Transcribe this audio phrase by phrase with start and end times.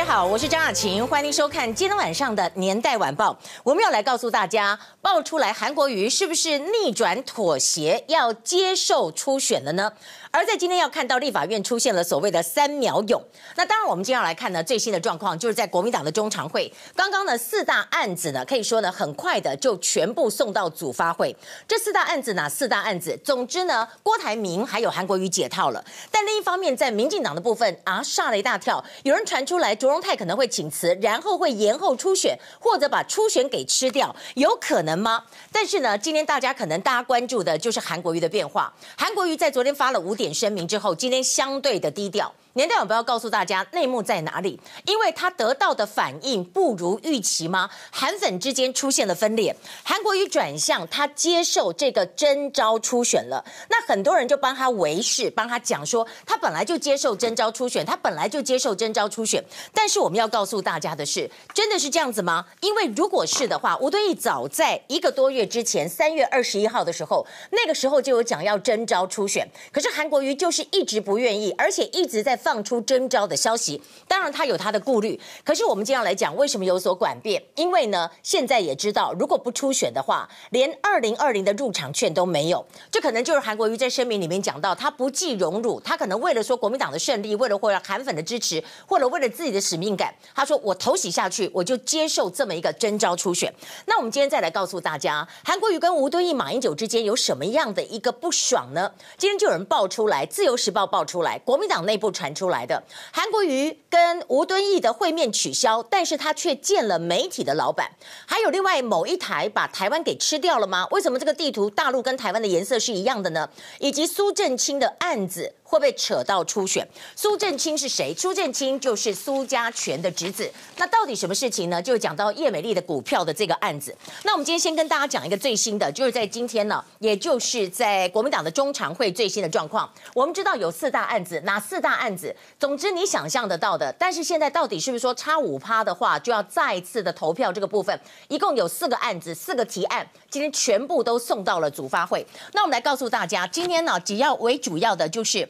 [0.00, 3.34] 大家好，我是张雅琴，欢迎收看今天晚上的《年代晚报》。
[3.62, 9.92] 我们要来告诉大家，爆出来韩国瑜是不是逆转妥协，要接受初选了呢？
[10.32, 13.20] 而在今天要看到立法院出现了所谓的三秒勇，
[13.56, 21.34] 那当然我们今天要来看呢最新的状况，就是在国民党的中常会，刚刚呢四大案子呢可以说呢很快的就全部送到组发会。
[21.66, 23.18] 这四大案子哪四大案子？
[23.24, 35.24] 总之呢郭台铭还有韩国瑜解套了，但另一方面在民进党的部分啊吓了一大跳，有人传出来卓荣泰可能会请辞，然后会延后初选，或者把初选给吃掉，有可能吗？
[35.50, 42.30] 但是呢今天大家可能大家关注的就是韩国瑜的变化，韩国瑜在昨天发了五点声明之后，今天相对的低调。
[42.54, 44.58] 年代晚报要告诉大家内幕在哪里？
[44.84, 47.70] 因为他得到的反应不如预期吗？
[47.92, 53.44] 韩粉之间出现了分裂，韩国瑜转向他接受这个征召初选了。
[53.68, 59.44] 那很多人就帮他维系，帮他讲说他本来就接受征召初选，他本来就接受征召初选。
[59.72, 62.44] 但是我们要告诉大家的是，真的是这样子吗？
[62.62, 72.39] 因为如果是的话，吴敦义早在一个多月之前，三月二十一号的时候，那个时候就有讲要征召初选，可是韩国瑜就是一直不愿意，而且一直在。
[72.42, 75.20] 放出征召的消息，当然他有他的顾虑。
[75.44, 77.42] 可是我们今天要来讲，为什么有所转变？
[77.54, 82.64] 因为呢，现在也知道，如果不出选的话，连二零二零的入场券都没有。
[82.90, 93.52] 这可能就是韩国瑜在声明里面讲到，他不计荣辱，他可能为了说国民党的胜利，为了获得韩粉的支持，或者为了自己的使命感，他说我投洗下去，我就接受这么一个征召初选。
[93.84, 98.90] 那我们今天再来告诉大家，韩国瑜跟吴敦义、马英九之间有什么样的一个不爽呢？
[99.18, 102.29] 今天就有人爆出来，《自由时报》爆出来，国民党内部传。
[102.34, 107.90] 出来的韩国瑜跟吴敦义的会面取消，但是他却见了媒体的老板。
[108.26, 110.86] 还有另外某一台把台湾给吃掉了吗？
[110.90, 113.48] 为什么这个地图大陆跟台湾的颜色是一样的呢？
[113.78, 115.54] 以及苏正清的案子。
[115.70, 116.84] 会被扯到初选？
[117.14, 118.12] 苏正清是谁？
[118.12, 120.50] 苏正清就是苏家全的侄子。
[120.76, 121.80] 那到底什么事情呢？
[121.80, 123.96] 就讲到叶美丽的股票的这个案子。
[124.24, 129.88] 那我们今天先跟大家讲一个最新的，就是在今天呢，也就是在国民党的中常会最新的状况。
[130.12, 132.34] 我们知道有四大案子，哪四大案子？
[132.58, 133.94] 总之你想象得到的。
[133.96, 137.96] 但是现在到底是不是说差五趴的话，就要再次的投票这个部分？
[138.26, 142.26] 一共有四个案子，四个提案，今天全部都送到了组发会。
[142.54, 145.48] 那我们来告诉大家，今天呢，主要为主要的就是。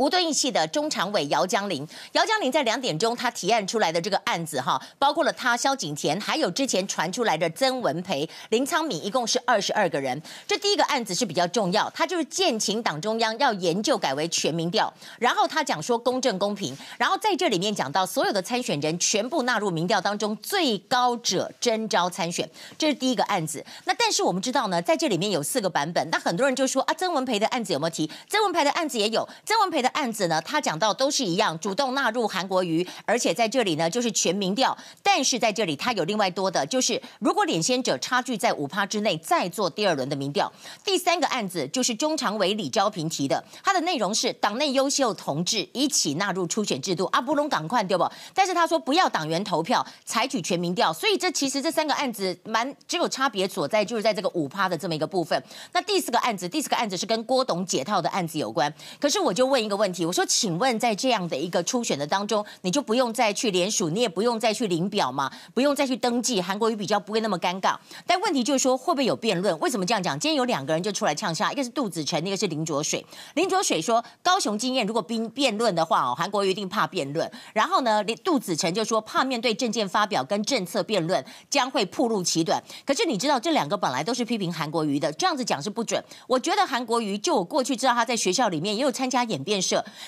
[0.00, 10.18] 吴敦义系的中常委姚江林，姚江林在两点钟他提案出来的这个案子哈，包括了他萧景田，还有之前传出来的曾文培、林昌敏，一共是二十二个人。
[10.46, 23.62] 这第一个案子是比较重要，他就是建请党中央要研究改为全民调，然后他讲说公正公平，然后在这里面讲到所有的参选人全部纳入民调当中，最高者征召参选，这是第一个案子。
[23.84, 28.10] 那但是我们知道呢，在这里面有四个版本，那很多人就说啊，曾文培的案子有没有提？
[28.30, 29.89] 曾文培的案子也有，曾文培的。
[29.90, 40.52] 案子呢，他讲到都是一样，主动纳入韩国瑜，而且在这里呢就是全民调，但是在这里他有另外多的，就是如果领先者差距在五趴之内，再做第二轮的民调。
[40.84, 48.10] 第三个案子就是中常委李昭平提的，他的内容是党内优秀同志一起纳入初选制度，阿布隆赶快对不？
[48.34, 55.42] 但是他说不要党员投票，采取全民调，所以这其实这三个案子蛮只有差别所在，就是在这个五趴的这么一个部分。
[55.72, 60.04] 那第四个案子，第四个案子是跟郭董解套的案子有关，可是我就问一个问题。
[60.04, 65.32] 我说，请问在这样的一个初选的当中，你就不用再去联署，你也不用再去领表嘛？
[65.54, 67.74] 不用再去登记，韩国瑜比较不会那么尴尬。
[68.06, 69.58] 但问题就是说，会不会有辩论？
[69.58, 70.20] 为什么这样讲？
[70.20, 73.04] 今天有两个人就出来呛下，一个是杜子成，一个是林卓水。
[73.32, 77.30] 林卓水说，高雄经验如果辩辩论的话哦，韩国瑜一定怕辩论。
[77.54, 82.62] 然后呢，杜子成就说，怕面对政见发表跟政策辩论将会暴露其短。
[82.84, 86.02] 可是你知道，这两个本来都是批评韩国瑜的，这样子讲是不准。
[86.26, 89.60] 我觉得韩国瑜，就我过去知道他在学校里面也有参加演辩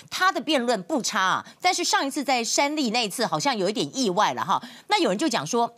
[0.08, 4.62] 他的辩论不差啊，但是上一次在山立那一次好像有一点意外了哈。
[4.88, 5.74] 那有人就讲说，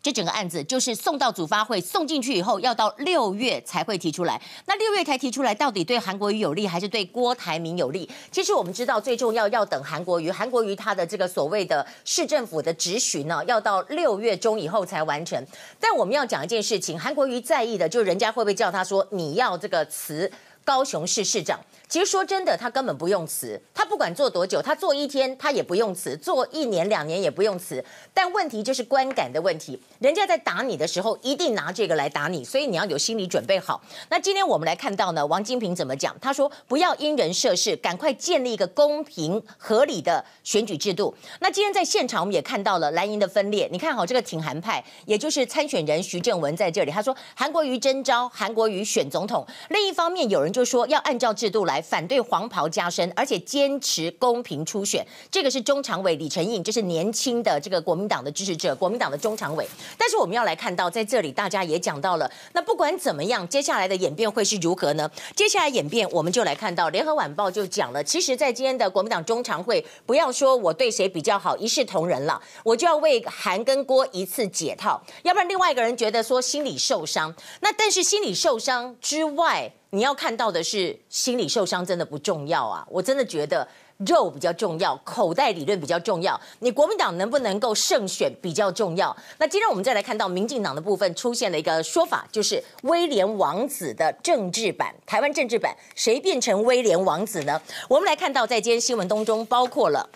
[0.00, 4.40] 这整个案子就是送到组发会，送进去以后要到六月才会提出来。
[4.66, 8.08] 那六月才提出来，到底对韩国瑜有利还是对郭台铭有利？
[8.30, 15.44] 其实我们知道，最重要要等韩国瑜，韩国瑜他的这个所谓的市政府的质询呢，要到六月中以后才完成。
[15.80, 20.30] 但我们要讲一件事情，韩国瑜在意的就是人家会不会叫他说你要这个辞
[20.68, 21.58] 高雄市市长。
[21.88, 27.82] 其实说真的，他根本不用辞，他不管做多久，他做一天他也不用辞，做一年两年也不用辞。
[28.12, 33.82] 但问题就是观感的问题，人家在打你的时候，一定拿这个来打你，所以你要有心理准备好。
[34.10, 36.14] 那今天我们来看到呢，王金平怎么讲？
[36.20, 41.14] 他说不要因人设事，赶快建立一个公平合理的选举制度。
[41.40, 49.46] 那今天在现场我们也看到了蓝营的分裂，你看好这个挺韩派，也就是参选人徐正文在这里，他说韩国瑜征召，韩国瑜选总统。
[49.70, 51.80] 另一方面有人就就说要按照制度来。
[51.80, 55.06] 反对黄袍加身，而且坚持公平初选。
[55.30, 59.64] 这个是中常委李承印，这是年轻的这个国民党的支持者，国民党的中常委。
[59.96, 65.08] 但是我们要来看到，在这里大家也讲到了，那不管怎么样，接下来的演变会是如何呢？
[65.36, 77.32] 接下来演变，我们就来看到《联合晚报》就讲了，其实，在今天的国民党中常会，不要说我对谁比较好，一视同仁了，我就要为韩跟郭一次解套，要不然另外一个人觉得说心里受伤。
[77.60, 82.86] 那但是心里受伤之外，你要看到的是心理受伤真的不重要啊！
[82.90, 86.38] 我真的觉得肉比较重要，口袋理论比较重要。
[86.58, 89.16] 你国民党能不能够胜选比较重要。
[89.38, 97.60] 那今天我们再来看到民进党的部分出现了一个说法，就是威廉王子的政治版，台湾政治版，谁变成威廉王子呢？
[97.88, 100.08] 我们来看到在今天新闻当中包括了。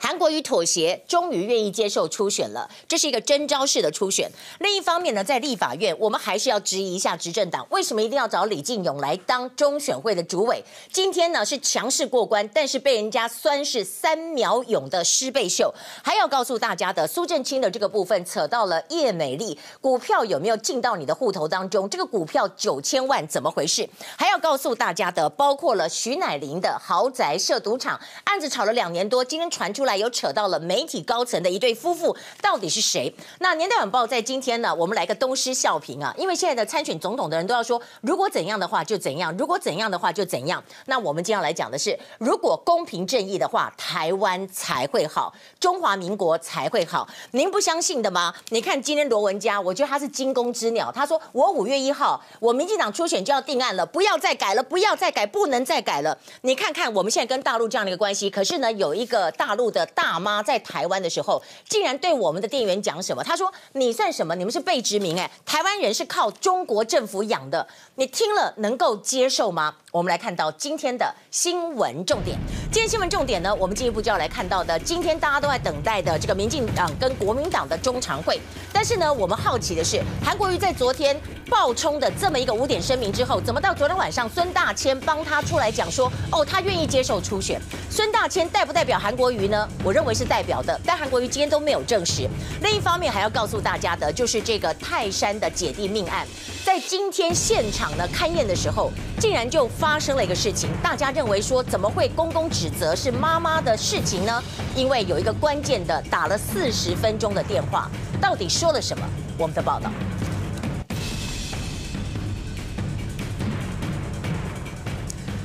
[0.00, 4.30] 韩国瑜妥协，终于愿意接受初选了，这是一个征召式的初选。
[4.60, 10.62] 另一方面呢，在立法院，我们还是要质疑一下执政党，为什么一定要找李进勇来当中选会的主委？
[10.92, 15.74] 今天呢是强势过关，但是被人家酸是三秒勇的师背秀。
[16.04, 21.90] 还要告诉大家的，苏正清的这个部分扯到了叶美丽股票有没有进到你的户头当中？
[21.90, 23.88] 这个股票九千万怎么回事？
[24.16, 29.87] 还要告诉大家的，包括了徐乃麟的豪宅设赌场案子，炒了两年多，今天传出。
[29.88, 33.12] 来有扯到了媒体高层的一对夫妇，到底是谁？
[33.38, 40.62] 那年代晚报在今天呢，我们来个东施效颦啊，因为现在的参选总统的人都要说，如果怎样的话就怎样，如果怎样的话就怎样。
[40.84, 47.08] 那我们今天要来讲的是，如果公平正义的话，台湾才会好，中华民国才会好。
[47.30, 48.34] 您不相信的吗？
[48.50, 50.92] 你看今天罗文佳，我觉得他是惊弓之鸟。
[50.92, 56.18] 他说我五月一号，我民进党初选就要定案了，不要再改了，不要再改，不能再改了。
[56.42, 59.77] 你看看我们现在跟大陆这样的一个关系，可是呢，有一个大陆的。
[59.78, 63.22] 的大妈在台湾的时候，竟然对我们的店员讲什么？
[63.22, 64.34] 他说：“你算什么？
[64.34, 65.30] 你们是被殖民哎！
[65.46, 72.38] 台湾人是靠中国政府养的，你听了能够接受吗？”我们来看到今天的新闻重点。
[72.70, 78.38] 今天新闻重点呢，我们进一步就要来看到的，今天大家都在等待的这个民进党跟国民党的中常会。
[78.70, 81.18] 但是呢，我们好奇的是，韩国瑜在昨天
[81.48, 87.58] 爆冲的这么一个五点声明之后，怎么到昨天晚上孙大千帮他出来讲说，哦，他愿意接受初选？
[87.88, 89.66] 孙大千代不代表韩国瑜呢？
[89.82, 92.28] 我认为是代表的，但韩国瑜今天都没有证实。
[92.60, 96.26] 另一方面，还要告诉大家的，就是这个泰山的姐弟命案，
[96.62, 100.68] 在今天现场呢勘验的时候，竟然就发生了一个事情。
[100.82, 104.42] 大家认为说，怎么会公公指责是妈妈的事情呢？
[104.74, 107.88] 因为有一个关键的打了四十分钟的电话，
[108.20, 109.06] 到底说了什么？
[109.38, 109.88] 我们的报道。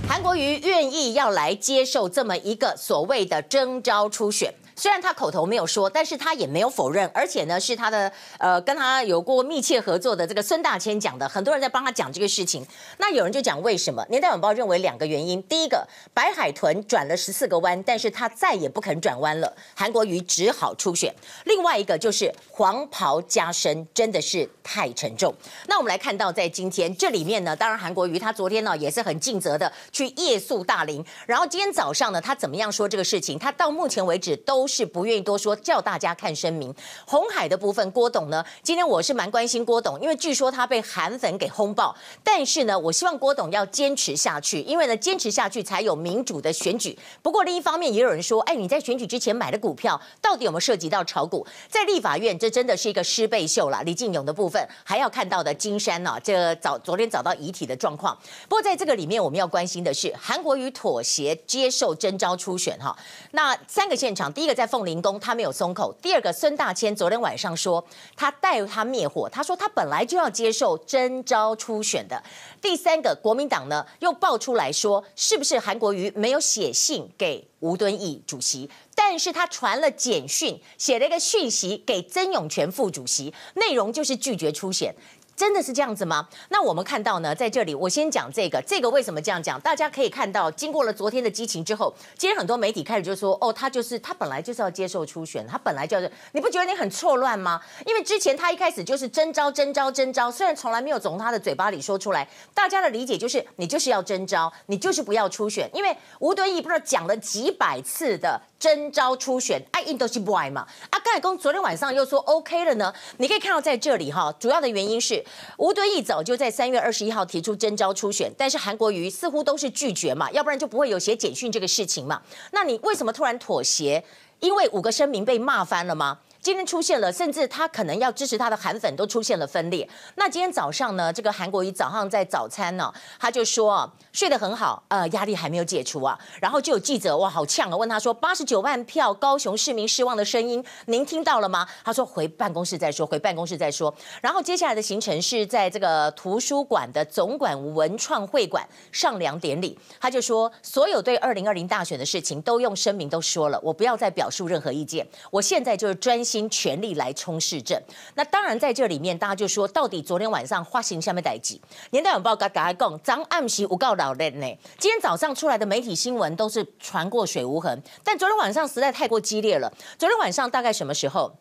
[0.08, 4.54] 韩国瑜愿意要来接受这么一个所谓的征召初选。
[4.76, 12.66] 虽然他口头没有说，但是他也没有否认，而且呢，是他的呃跟他有过密切合作的这个孙大千讲的，很多人在帮他讲这个事情。
[12.98, 14.06] 那有人就讲为什么？
[14.10, 21.12] 年代晚报认为两个原因：第一个，白海豚转了十四个弯，但是他再也不肯转弯了，韩国瑜只好初选；
[21.46, 25.34] 另外一个就是黄袍加身真的是太沉重。
[25.68, 33.38] 那我们来看到，在今天这里面呢，当然韩国瑜他昨天呢也是很尽责的去夜宿大林，然后今天早上呢，他怎么样说这个事情？
[33.38, 34.64] 他到目前为止都。
[34.74, 36.74] 是不愿意多说，叫大家看声明。
[37.06, 38.44] 红海的部分，郭董呢？
[38.64, 41.96] 今天我是蛮关心郭董，因为据说他被韩粉给轰爆。
[42.24, 46.98] 但是呢，我希望郭董要坚持下去，因为呢，坚持下去才有民主的选举。
[47.22, 51.46] 不过另一方面，也有人说，哎，你在选举之前买的股票，到底有没有涉及到炒股？
[51.70, 53.84] 在立法院，这真的是一个师背秀了。
[53.84, 58.18] 李进勇的部分，还要看到的金山呢、这早昨天找到遗体的状况。
[58.50, 62.98] 不过在这个里面，我们要关心的是韩国瑜妥协接受征召初选哈。
[63.32, 64.53] 那三个现场，第一个。
[64.54, 65.94] 在凤林宫，他没有松口。
[66.02, 67.84] 第二个，孙大千昨天晚上说
[68.16, 72.22] 他带他灭火，他说他本来就要接受征召初选的。
[72.62, 84.94] 第三个，国民党呢又爆出来说，是不是韩国瑜没有写信给吴敦义主席，但是他传了简讯，写了一个讯息给曾永权副主席，内容就是拒绝初选。
[85.36, 86.28] 真的是这样子吗？
[86.50, 89.60] 那我们看到呢，在这里我先讲这个，这个为什么这样讲？
[89.62, 97.62] 大家可以看到，经过了昨天的激情之后，今天很多媒体开始就说，哦，他就是他本来就是要接受初选，他本来就是，你不觉得你很错乱吗？
[97.86, 108.40] 因为之前他一开始就是征召、征召、征召，虽然从来没有从他的嘴巴里说出来，大家的理解就是你就是要征召，你就是不要初选，因为吴敦义不知道讲了几百次的。
[108.64, 110.66] 征召初选，爱印度是不爱嘛？
[110.90, 112.94] 啊盖公昨天晚上又说 OK 了呢。
[113.18, 115.22] 你可以看到在这里哈，主要的原因是
[115.58, 122.22] 吴敦义早就在三月二十一号提出征召初选，但是韩国瑜似乎都是拒绝嘛，要不然就不会有写简讯这个事情嘛。
[122.52, 124.04] 那你为什么突然妥协？
[124.40, 126.20] 因为五个声明被骂翻了吗？
[126.44, 129.88] 今天出现了，甚至他可能要支持他的韩粉都出现了分裂。
[130.16, 136.20] 那今天早上呢，这个韩国瑜早上在早餐呢，他就说睡得很好，呃，压力还没有解除啊。
[136.42, 141.66] 然后就有记者哇，好呛啊，问他说八十九万票高雄市民失望的声音，您听到了吗？
[141.82, 143.96] 他说回办公室再说，回办公室再说。
[144.22, 157.82] 然后接下来的行程是在这个图书馆的总馆文创会馆上梁典礼，他就说所有对二零二零大选的事情都用声明都说了，我不要再表述任何意见，我现在就是专心全力来冲市政。
[158.16, 161.62] 那当然在这里面，大家就说到底昨天晚上花型下面代几，
[161.92, 164.48] 年代晚报刚刚讲，张暗时有告老人呢。
[164.78, 169.72] 今天早上出来的媒体新闻都是传过水无痕，但昨天晚上实在太过激烈了。
[169.98, 171.32] 昨天晚上大概什么时候？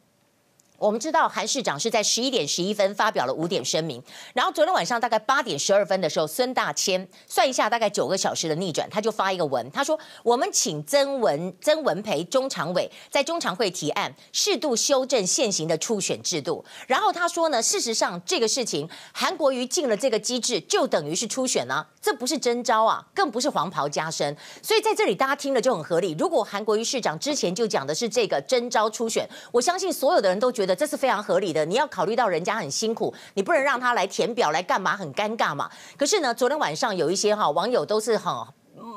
[0.82, 4.02] 我们知道韩市长是在十一点十一分发表了五点声明，
[4.34, 24.36] 然后昨天晚上大概八点十二分的时候，孙大千算一下大概九个小时的逆转，他就发一个文，他说：“我们请曾文曾文培中常委在中常会提案，适度修正现行的初选制度。”然后他说呢，事实上这个事情韩国瑜进了这个机制，就等于是初选啊，这不是征招啊，更不是黄袍加身。
[24.60, 26.16] 所以在这里大家听了就很合理。
[26.18, 30.71] 如果韩国瑜市长之前就讲的是这个征招初选，我相信所有的人都觉得。
[30.74, 35.70] 这是非常合理的，你要考虑到人家很辛苦，你不能让他来填表来干嘛，很尴尬嘛。
[35.96, 38.32] 可是呢，昨天晚上有一些哈网友都是很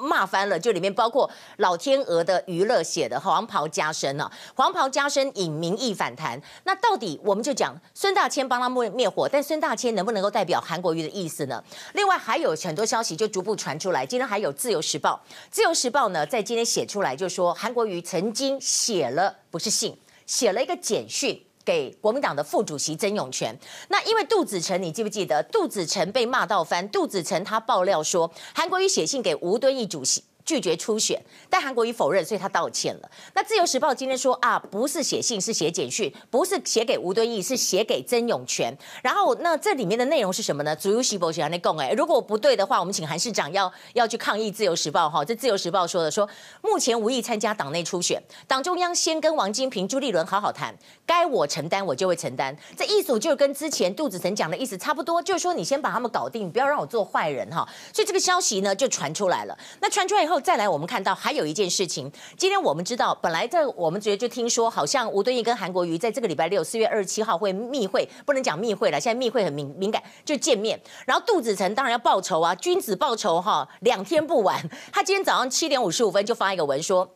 [0.02, 6.42] 骂翻了，就里面包括老天鹅的娱乐写的黄袍加身呢，黄袍加身引民意反弹。
[6.64, 11.64] 那到底我们就讲孙大千帮他灭灭火，但孙大千能不能够代表韩国瑜的意思呢？
[11.94, 21.45] 另外还有很多消息就逐步传出来，今天还有自由时报，自由时报呢在今天写出来就说韩国瑜曾经写了不是信，写了一个简讯。
[21.66, 23.58] 给国民党的副主席曾永权，
[23.90, 26.88] 那因为杜子成，你记不记得杜子成被骂到翻？
[26.90, 30.24] 杜子成他爆料说，韩国瑜写信给吴敦义主席。
[30.46, 33.12] 拒绝初选，但韩国瑜否认，所以他道歉了。
[33.34, 38.72] 那自由时报今天说啊，不是写信，是写简讯，不是写给吴敦义，是写给曾永权。
[39.02, 40.76] 然后那这里面的内容是什么呢？
[40.76, 45.26] 主要是报写那供哎，如果不对的话，我们请韩市长要要去抗议自由时报哈。
[45.26, 46.30] 这自由时报说的说，
[46.62, 50.76] 目前无意参加党内初选，党中央先跟王金平、朱立伦好好谈，
[51.08, 52.56] 该我承担我就会承担。
[52.78, 57.68] 这意思就跟之前杜子成讲的意思差不多，就是说你先把他们搞定，不要让我做坏人哈。
[57.92, 59.58] 所以这个消息呢就传出来了。
[59.82, 60.35] 那传出来以后。
[60.40, 62.12] 再来，我们看到还有一件事情。
[62.38, 70.80] 今天我们知道，本来在我们直接就听说，好像吴敦义跟韩国瑜在这个礼拜六四月二十七号会密会，不能讲密会了，现在密会很敏敏感，就见面。
[71.06, 74.70] 然后杜子成当然要报仇啊，君子报仇哈，两天不晚。
[74.92, 77.16] 他今天早上七点五十五分就发一个文说。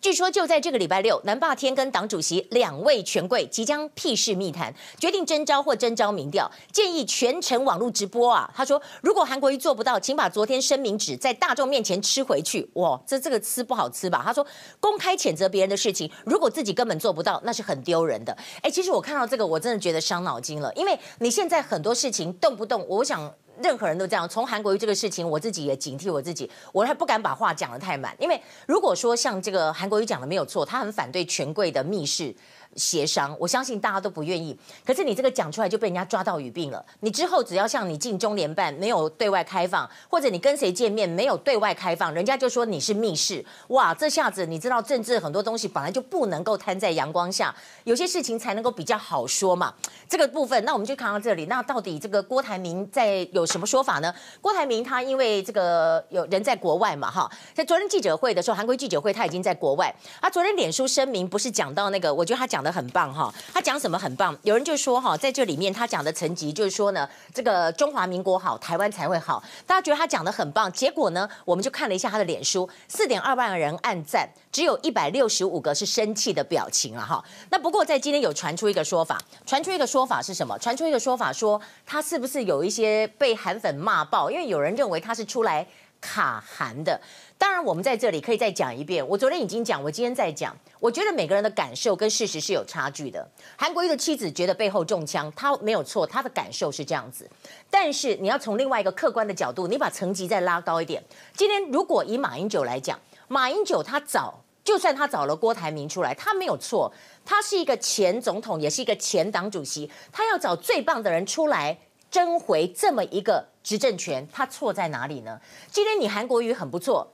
[0.00, 8.48] 据说就在这个礼拜六，南霸天跟党主席两位权贵即将屁事密谈，决定征召或征召民调，建议全程网络直播啊。
[8.54, 12.68] 他说，如果韩国瑜做不到，请把昨天声明纸在大众面前吃回去。
[12.74, 14.22] 哇，这这个吃不好吃吧？
[14.24, 14.46] 他说，
[14.78, 18.36] 公开谴责别人的事情，如果自己根本做不到，那是很丢人的。
[18.62, 23.34] 哎，其实我看到这个，我真的觉得伤脑筋了，因为你现在很多事情动不动，我想。
[23.62, 24.28] 任何人都这样。
[24.28, 32.34] 从韩国瑜这个事情，我自己也警惕我自己，我还不敢把话讲得太满，因为如果说像这个韩国瑜讲的没有错，他很反对权贵的密室。
[32.78, 34.56] 协商，我相信大家都不愿意。
[34.86, 36.84] 可是你这个讲出来就被人家抓到语病了。
[37.00, 43.44] 你之后只要像你进中联办没有对外开放，或者你跟谁见面没有对外开放，人家就说你是密室。
[43.68, 49.74] 哇，这下子你知道政治很多东西本来就不能够摊在阳光下，有些事情才能够比较好说嘛。
[50.08, 51.46] 这个部分，那我们就看到这里。
[51.46, 54.14] 那到底这个郭台铭在有什么说法呢？
[54.40, 59.92] 郭台铭他因为这个有人在国外嘛，哈，在昨天记者会的时候，韩国记者会他已经在国外。
[60.22, 62.67] 他昨天脸书声明不是讲到那个，我觉得他讲的。
[62.70, 64.36] 很棒哈，他讲什么很棒？
[64.42, 69.42] 有人就说哈，在这里面他讲的层级就是说呢，这个中华民国好，台湾才会好。
[69.66, 77.24] 大家觉得他讲的很棒，结果呢，我们就看了一下他的脸书，四点二万人按赞，只有一百六十五个是生气的表情了哈。
[77.50, 80.58] 那不过在今天有传出一个说法，传出一个说法是什么？
[80.58, 84.30] 传出一个说法说他是不是有一些被韩粉骂爆？
[84.30, 85.66] 因为有人认为他是出来
[86.00, 87.00] 卡韩的。
[87.38, 89.06] 当然，我们在这里可以再讲一遍。
[89.06, 90.54] 我昨天已经讲，我今天再讲。
[90.80, 93.26] 我觉得每个人的感受跟事实是有差距的。
[93.56, 97.30] 韩国瑜的妻子觉得背后中枪，他没有错，他的感受是这样子。
[97.70, 101.00] 但是你要从另外一个客观的角度，你把层级再拉高一点。
[101.36, 106.92] 今天如果以马英九来讲，马英九他找，就算他找了郭台铭出来，他没有错，
[107.24, 111.78] 他是一个前总统，也是一个前党主席，他要找最棒的人出来
[112.10, 115.40] 争回这么一个执政权，他错在哪里呢？
[115.70, 117.12] 今天你韩国瑜很不错。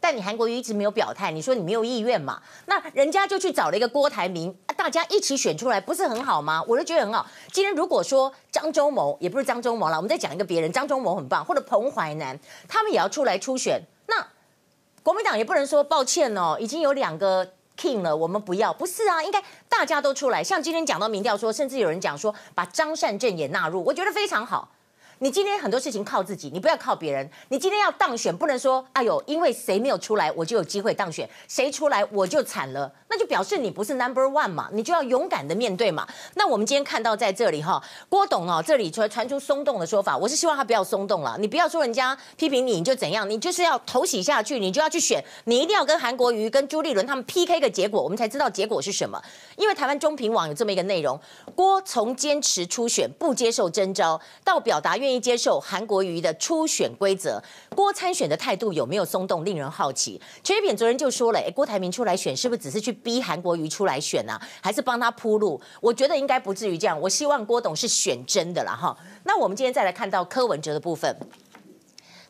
[0.00, 2.40] 但你韩国瑜一直没有表态，你说你没有意愿嘛？
[2.66, 6.62] 那人家就去找了一个郭台铭，大家一起选出来，不是很好吗？
[6.68, 7.26] 我就觉得很好。
[7.52, 12.38] 今天如果说张忠谋，也不是张忠谋了，我们再讲一个别人，张忠谋很棒，或者彭淮南，
[12.68, 14.26] 他们也要出来初选，那
[15.02, 18.72] 国民党也不能说抱歉哦，已经有两个 king 了，我们不要。
[18.72, 20.44] 不是啊，应该大家都出来。
[20.44, 24.70] 像今天讲到民调说，甚至有人讲说把张善政也纳入，我觉得非常好。
[25.20, 27.28] 你今天很多事情靠自己，你不要靠别人。
[27.48, 32.92] 你今天要当选，不能说哎呦，因为谁没有出来，我就有机会当选；谁出来，我就惨了。
[33.10, 36.06] 那就表示你不是 number one 嘛，你就要勇敢的面对嘛。
[36.36, 41.36] 那我们今天看到在这里哈，郭董哦，这里传传出松动的说法，我是希望他不要松动了。
[41.40, 49.20] 你不要说人家批评你，你就怎样，你就是要投洗下去，你就要去选，你一定要跟韩国瑜、跟朱立伦他们 PK 个结果，我们才知道结果是什么。
[49.56, 51.18] 因为台湾中评网有这么一个内容：
[51.56, 55.08] 郭从坚持初选不接受征召，到表达愿。
[55.08, 57.42] 意接受韩国瑜的初选规则，
[57.74, 60.20] 郭参选的态度有没有松动，令人好奇。
[60.44, 64.42] 陈水扁昨天就说了，哎，郭台铭出来选，是不是只是去逼韩国瑜出来选呢、啊？
[64.62, 65.60] 还是帮他铺路？
[65.80, 67.00] 我觉得应该不至于这样。
[67.00, 68.96] 我希望郭董是选真的了哈。
[69.24, 71.16] 那我们今天再来看到柯文哲的部分。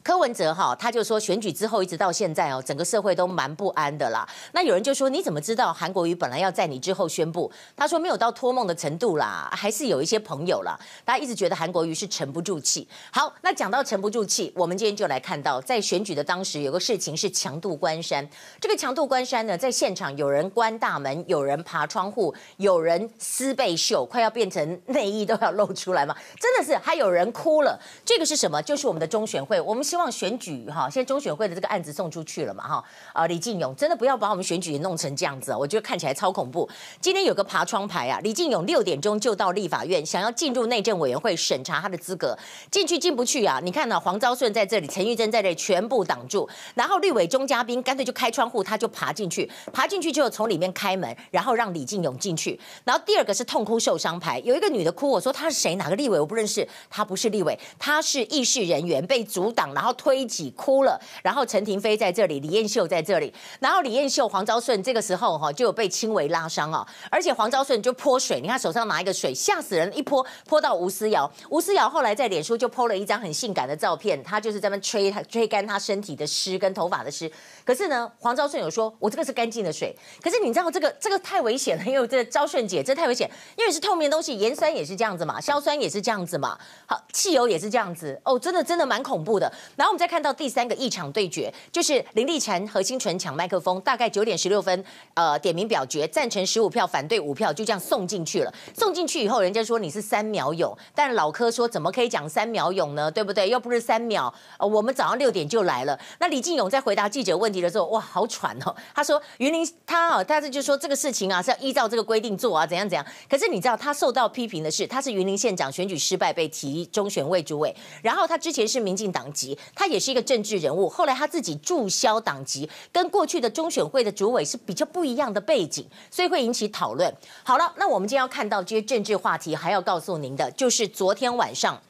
[0.08, 4.26] 柯文哲哈，他就说选举之后一直到现在哦，整个社会都蛮不安的啦。
[4.52, 7.52] 那有人就说，你怎么知道韩国瑜本来要在你之后宣布？
[7.76, 10.80] 他说没有到托梦的程度啦，还是有一些朋友啦。
[11.04, 12.88] 大家一直觉得韩国瑜是沉不住气。
[13.12, 18.26] 好，那讲到沉不住气，我们今天就来看到在选举的当时有个事情是强渡关山。
[18.58, 27.78] 这个强渡关山呢，在现场有人关大门，有人爬窗户，有人撕被袖，快要变成内衣都要露出来嘛，真的是还有人哭了。
[28.06, 28.62] 这个是什么？
[28.62, 30.08] 就是我们的中选会，我们希望。
[30.10, 36.68] 选举哈，现在中选会的这个案子送出去了嘛哈啊，李进勇真的不要把我们选举弄成这样子，我觉得看起来超恐怖。
[37.00, 42.36] 今天有个爬窗牌啊，李进勇六点钟就到立法院，想要进入内政委员会审查他的资格，
[42.70, 43.60] 进去进不去啊？
[43.62, 44.00] 你看呢、啊？
[44.00, 46.48] 黄昭顺在这里，陈玉珍在这里，全部挡住。
[46.74, 52.58] 然后绿委钟嘉宾干脆就开窗户，他就爬进去，爬进去之后从里面开门，然后让李进勇进去。
[52.84, 55.74] 然后第二个是痛哭受伤牌，有一个女的哭，我说她是谁？
[55.76, 56.18] 哪个立委？
[56.18, 59.94] 我不认识，她不是立委，她是议事人员被阻挡，然后。
[59.98, 77.30] 推挤哭了，然后陈亭妃在这里，李彦秀在这里，然后李彦秀、黄昭顺这个时候哈就有被轻微拉伤啊，而且黄昭顺就泼水，你看手上拿一个水，吓死人，一泼泼到吴思瑶，吴思瑶后来在脸书就泼了一张很性感的照片，他就是在那吹他吹干他身体的湿跟头发的湿，
[77.64, 98.54] 可是呢，黄昭顺有说，我这个是干净的水，可是你知道这个这个太危险了，因为这昭顺姐这太危险，因为是透明东西，盐酸也是这样子嘛，硝酸也是这样子嘛，好，汽油也是这样子，哦，真的真的蛮恐怖的，然后我们再看到第三个议场对决，就是林丽婵、何清纯抢麦克风，大概九点十六分，呃，点名表决，赞成十五票，反对五票，就这样送进去了。
[98.74, 103.10] 送进去以后，人家说你是三秒勇，但老柯说怎么可以讲三秒勇呢？
[103.10, 103.48] 对不对？
[103.48, 105.98] 又不是三秒，呃，我们早上六点就来了。
[106.20, 108.74] 那李进勇在回答记者问题的时候，哇，好喘哦。
[108.94, 113.04] 他说云林他啊，他是就说这个事情啊是要依照这个规定做啊，怎样怎样。
[113.28, 127.12] 可是你知道他受到批评的是，他是云林县长选举失败被提中选会主委，然后他之前是民进党籍，他也是一个政治人物，后来他自己注销党籍，跟过去的中选会的主委是比较不一样的背景，所以会引起讨论。
[127.42, 131.80] 好了，那我们今天要看到这些政治话题，还要告诉您的，就是昨天晚上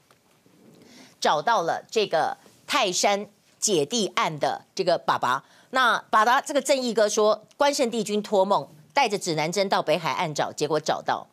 [1.21, 3.27] 找到了这个泰山
[3.59, 5.45] 姐弟案的这个爸爸。
[5.71, 11.27] 那爸爸这个正义哥说，关圣帝君托梦，带着指南针到北海岸找，结果找到。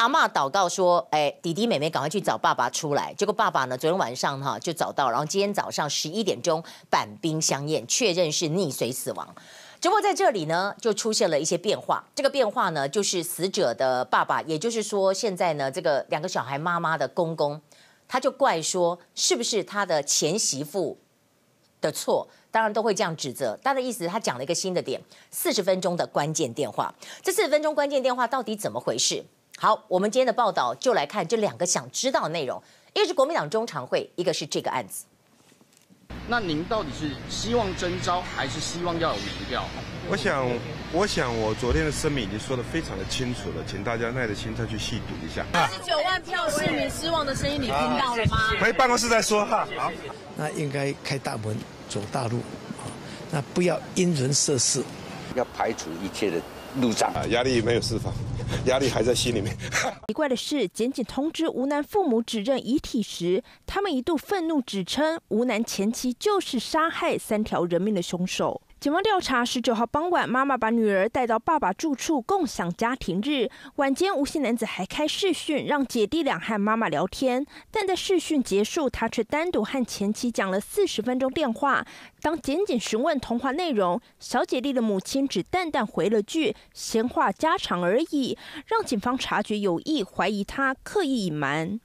[0.00, 9.34] 阿嬷祷告说：“哎，弟弟妹妹赶快去找爸爸出来。”结果爸爸呢，昨天晚上哈就找到，然后今天早上十一点钟板兵相验，确认是溺水死亡。
[9.78, 12.02] 只不过在这里呢，就出现了一些变化。
[12.14, 17.60] 这个变化呢，就是死者的爸爸，也就是说现在呢，这个两个小孩妈妈的公公，
[18.08, 20.96] 他就怪说是不是他的前媳妇
[21.82, 22.26] 的错？
[22.50, 23.58] 当然都会这样指责。
[23.62, 24.98] 他的意思，他讲了一个新的点：
[25.30, 26.94] 四十分钟的关键电话。
[27.22, 29.22] 这四十分钟关键电话到底怎么回事？
[29.62, 32.62] 好，我们今天的报道就来看这两个想知道的内容，
[32.94, 35.04] 一个是国民党中常会，一个是这个案子。
[36.26, 39.66] 那您到底是希望征召，还是希望要有民调？
[40.08, 40.48] 我想，
[40.94, 45.44] 我想我昨天的声明已经说得非常的清楚了，请大家耐着心再去细读一下。
[45.52, 48.38] 八十九万票市民失望的声音，你听到了吗？
[48.58, 49.68] 回办公室再说哈。
[49.76, 49.92] 好，
[50.36, 51.54] 那应该开大门
[51.86, 52.40] 走大路，
[53.30, 54.82] 那不要因人设事，
[55.34, 56.40] 要排除一切的
[56.80, 58.12] 路障啊，压力没有释放。
[58.66, 59.56] 压力还在心里面。
[60.08, 68.60] 奇怪的是，检警通知吴楠父母指认遗体时，他们一度愤怒，指称吴楠前妻就是杀害三条人命的凶手。
[68.80, 73.50] 警方调查，十九号傍晚，妈妈把女儿带到爸爸住处共享家庭日。
[73.76, 77.44] 晚间，吴姓男子还开视讯，让姐弟俩和妈妈聊天。
[77.70, 81.84] 但在视讯结束，他却单独和前妻讲了四十分钟电话。
[82.22, 91.78] 当检警询问通话内容，小姐弟的母亲只淡淡回了句“闲话家常而已”，让警方察觉有意，怀疑他刻意隐瞒。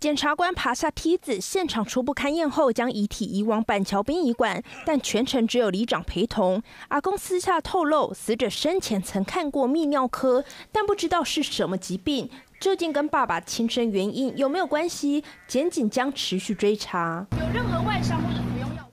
[0.00, 6.62] 检察官爬下梯子，现场初步勘验后，将遗体移往板桥殡仪馆，但全程只有里长陪同。
[6.88, 15.24] 阿公私下透露，死者生前曾看过泌尿科，但不知道是什么疾病，究竟跟爸爸亲生原因有没有关系？
[15.48, 17.26] 检警将持续追查。
[17.32, 18.88] 有任何外伤或者服用药？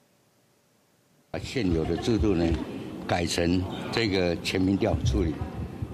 [1.30, 2.44] 把现有的制度呢，
[3.06, 5.34] 改成这个全民调处理。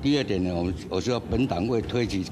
[0.00, 2.24] 第二点呢，我们我说本党会推举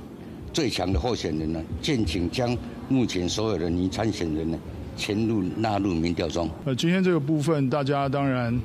[0.52, 2.56] 最强的候选人呢，敬请将
[2.88, 4.58] 目前所有的女参选人呢，
[4.96, 6.48] 全入纳入民调中。
[6.64, 8.60] 呃，今天这个部分，大家当然。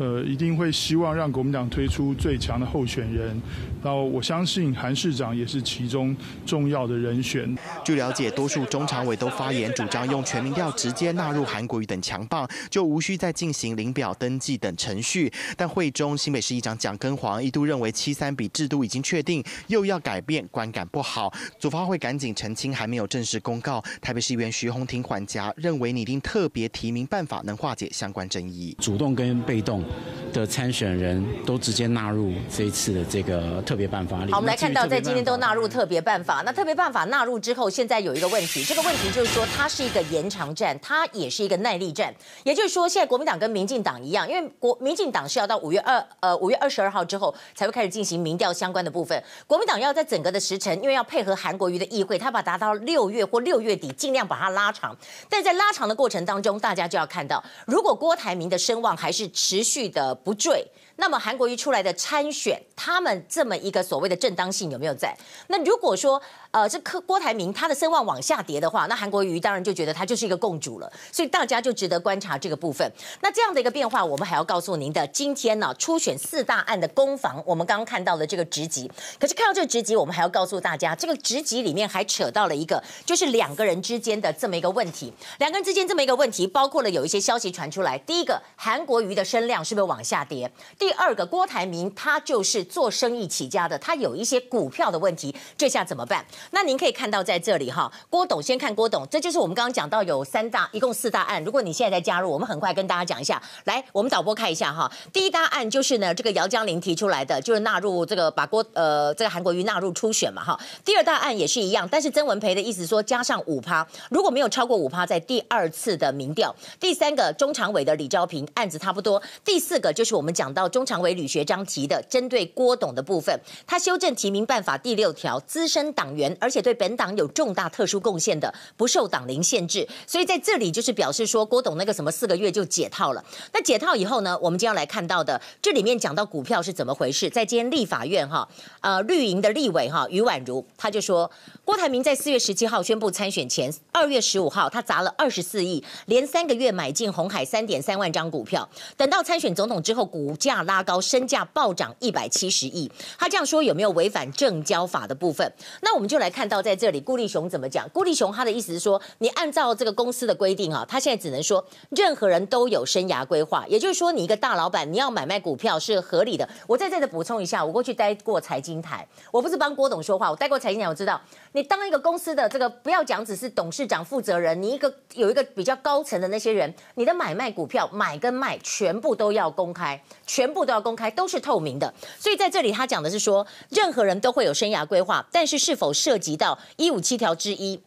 [0.00, 3.38] 呃，一定会希望让国民党推出最强的候选人，
[3.84, 7.54] 然后我相信韩市长也是其中重要的人选。
[7.84, 15.30] 据了解，多数中常委都发言主张用全民调直接纳入韩国瑜等强棒，就无需再进行领表登记等程序。
[15.54, 21.30] 但会中新北市议长蒋根煌一度认为七三比制度已经确定，又要改变，观感不好。
[21.58, 23.84] 组发会赶紧澄清，还没有正式公告。
[24.00, 28.74] 台北市议员徐宏庭缓颊，认为拟定特别提名办法能化解相关争议。
[28.80, 29.84] 主动跟被动。
[30.32, 34.30] 的参选人都直接纳入这一次的这个特别办法里。
[34.30, 36.42] 好，我们来看到在今天都纳入特别办法。
[36.46, 42.14] 那特别办法纳入之后，现在有一个问题，这个问题就是说它是一个延长战，它也是一个耐力战。
[42.44, 49.20] 也就是说，现在国民党跟民进党一样，因为国民进党是要到五月二呃五月二十二号之后才会开始进行民调相关的部分。
[49.48, 54.96] 国民党要在整个的时程，因为要配合韩国瑜的议会，他把达到六月或六月底，尽量把它拉长。
[55.28, 60.66] 但在拉长的过程当中，大家就要看到，如果郭台铭的声望还是持续的不坠。
[61.00, 65.16] 那么韩国瑜出来的参选，他们这么一个所谓的正当性有没有在？
[65.46, 72.86] 那如果说，呃，这柯郭台铭他的声望往下跌的话，那韩国瑜当然就觉得他就是一个共主了，所以大家就值得观察这个部分。
[73.22, 85.10] 那这样的一个变化，我们还要告诉您的，今天呢，初选四大案的攻防，我们刚刚看到的这个职级，可是看到这个职级，我们还要告诉大家，这个职级里面还扯到了一个，就是两个人之间的这么一个问题。
[85.38, 90.50] 两个人之间这么一个问题，包括了有一些消息传出来，第一个，韩国瑜的声量是不是往下跌？
[90.78, 96.26] 第第二个，郭台铭他就是做生意起家的，他有一些股票的问题，这下怎么办？
[96.50, 101.44] 那您可以看到在这里哈，郭董先看郭董，这就是我们刚刚讲到有三大，一共四大案。
[101.44, 103.40] 如果你现在在加入，我们很快跟大家讲一下。
[103.66, 110.58] 来，我们导播看一下哈，第一大案就是呢，这个姚江林提出来的，就是纳入这个把郭呃这个韩国瑜纳入初选嘛哈。
[110.84, 116.52] 第二大案也是一样，但是曾文培的意思说加上五趴，如果没有超过五趴，在第二次的民调。
[116.80, 119.22] 第三个中常委的李昭平案子差不多。
[119.44, 121.10] 第四个就是我们讲到中常委。
[121.10, 129.86] 吕学章提的针对郭董的部分，他修正提名办法第六条，资深党员而且对本党有重大特殊贡献的，不受党龄限制。
[130.06, 133.24] 所以在这里就是表示说，郭董那个什么四个月就解套了。
[133.52, 137.28] 那解套以后呢，我们就要来看到的这里面讲到股票是怎么回事。
[137.28, 138.48] 在今天立法院哈，
[138.80, 141.30] 呃，绿营的立委哈余婉如他就说，
[141.64, 151.00] 郭台铭在四月十七号宣布参选前，二月十五号他砸了二十四亿，连三个月买进红海三点三万张股票，等到参选总统之后，股价拉高。
[151.00, 155.52] 身价暴涨一百七十亿，他这样说有没有违反证交法的部分？
[155.82, 157.88] 那我们就来看到在这里，顾立雄怎么讲？
[157.88, 166.48] 顾立雄他的意思是说，你按照这个公司的规定啊，他现在只能说任何人都有生涯规划，也就是说，你一个大老板你要买卖股票是合理的。
[166.66, 171.20] 我在这里补充一下，我过去待过财经台，我不是帮郭董说话，我待过财经台，我知道
[171.52, 181.08] 你当一个公司的这个不要讲只是董事长负责人，你一个有一个比较高层的那些人，你的买卖股票买跟卖全部都要公开，全全部都要公开。
[181.10, 187.80] 都是透明的，所以在这里他讲的是说，任何人都会有生涯规划，但是是否涉及到一五七条之一？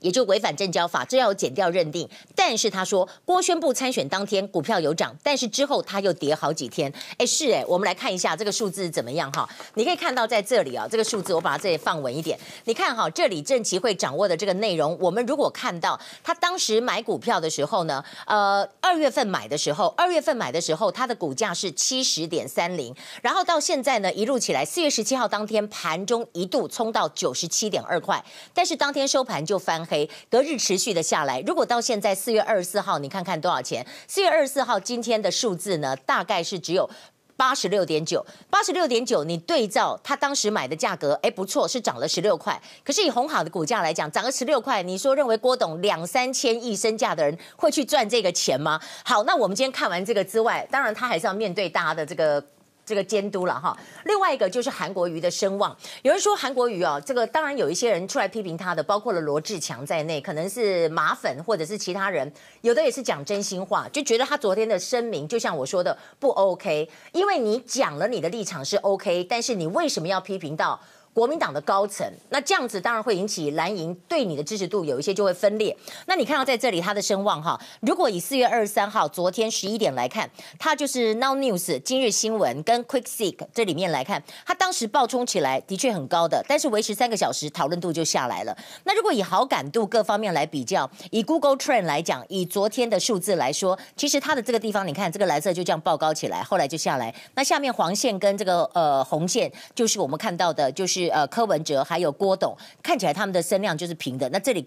[0.00, 2.08] 也就违反证交法，这要检调认定。
[2.34, 6.92] 但是他说，郭宣布参选当天股票有涨，但是之后他又跌好几天。
[7.18, 9.48] 哎，是哎，我们来看一下这个数字怎么样哈？
[9.74, 12.38] 你可以看到在这里啊，这个数字我把它这里放稳一点。
[12.64, 29.84] 你看哈，这里证期会掌握的这个内容，我们如果看到他当时买股票的时候呢，呃，二月份买的时候，二月份买的时候，它的股价是七十点三零，然后到现在呢，一路起来，四月十七号当天盘中一度冲到九十七点二块，但是当天收盘就翻。
[30.30, 33.86] 隔日持续的下来，如果到现在四月二十四号，你看看多少钱？
[34.06, 36.88] 四月二十四号今天的数字呢，大概是只有
[37.36, 39.24] 八十六点九，八十六点九。
[39.24, 42.60] 你对照他当时买的价格，哎，不错，是涨了十六块。
[42.84, 48.80] 可是以鸿海的股价来讲，涨了十六块，你说认为郭董两三千亿身价的人会去赚这个钱吗？
[49.04, 52.44] 好，那我们今天看完这个之外，当然他还是要面对大家的这个。
[52.90, 55.76] 这个监督了哈，另外一个就是韩国瑜的声望。
[56.02, 62.30] 有人说韩国瑜哦，这个当然有一些人出来批评他的，包括了罗志强在内，可能是马粉或者是其他人，
[62.62, 70.80] 有的也是讲真心话，就觉得他昨天的声明，就像我说的不 OK，因为你讲了你的立场是 OK，但是你为什么要批评到？
[71.12, 75.76] 国民党的高层，那这样子当然会引起蓝营对你的支持度有一些就会分裂。
[76.06, 88.56] 那你看到在这里他的声望哈，如果以四月二十三号昨天十一点来看，他就是 Now News 今日新闻跟 Quick Seek 这里面来看，他当时爆冲起来的确很高的，但是维持三个小时讨论度就下来了。
[88.84, 97.12] 那如果以好感度各方面来比较，以 Google Trend 来讲，以昨天的数字来说，其实它的这个地方你看这个蓝色就这样爆高起来，后来就下来。
[97.34, 100.99] 那下面黄线跟这个呃红线就是我们看到的，就是。
[101.04, 104.28] 是呃，柯文哲还有郭董，看起来他们的声量就是平的。
[104.30, 104.66] 那这里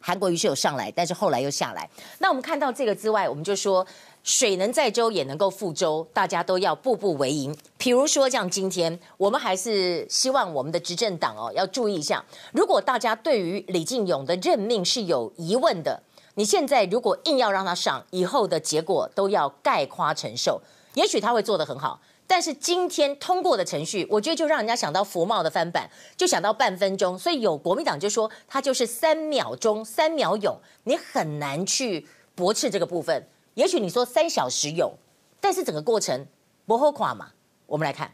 [0.00, 1.88] 韩国瑜是有上来，但是后来又下来。
[2.18, 3.86] 那我们看到这个之外，我们就说
[4.22, 7.56] 水能载舟也能够覆舟，大家都要步步为营。
[7.78, 16.02] 比如说像今天，我们还是希望我们的执政党哦要注意一下，如果大家对于李进勇的任命是有疑问的，
[16.34, 20.60] 你现在如果硬要让他上，以后的结果都要概夸承受。
[20.94, 22.00] 也许他会做得很好。
[22.26, 27.18] 但是今天通过的程序，我觉得就让人家想到佛帽的翻版，就想到半分钟。
[27.18, 33.28] 所以有国民党就说，他就是三秒钟、三秒勇，你很难去驳斥这个部分。
[33.54, 34.92] 也许你说三小时勇，
[35.40, 36.26] 但是整个过程
[36.66, 37.30] 不后垮嘛。
[37.66, 38.10] 我们来看。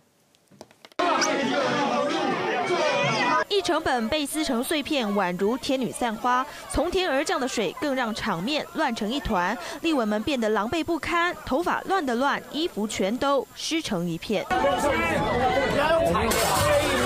[3.50, 6.46] 一成本被撕成碎片，宛如天女散花。
[6.70, 14.46] 从天而降的水更让场面乱成一团，立委们变得狼狈不堪，头发乱的乱，衣服全都湿成一片。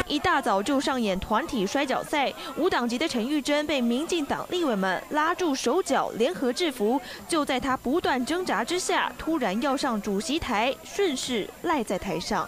[0.06, 7.00] 一大早就上演团体摔跤赛，无党籍的陈玉珍被民进党立委们拉住手脚，联合制服。
[7.26, 12.46] 就在他不断挣扎之下，突然要上主席台，顺势赖在台上。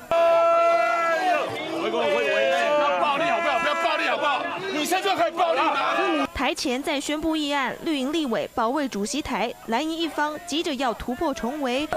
[5.16, 5.45] 在可以暴力吗？
[6.36, 11.88] 台前在宣布议案，绿营立委保卫主席台，蓝营一方急着要突破重围。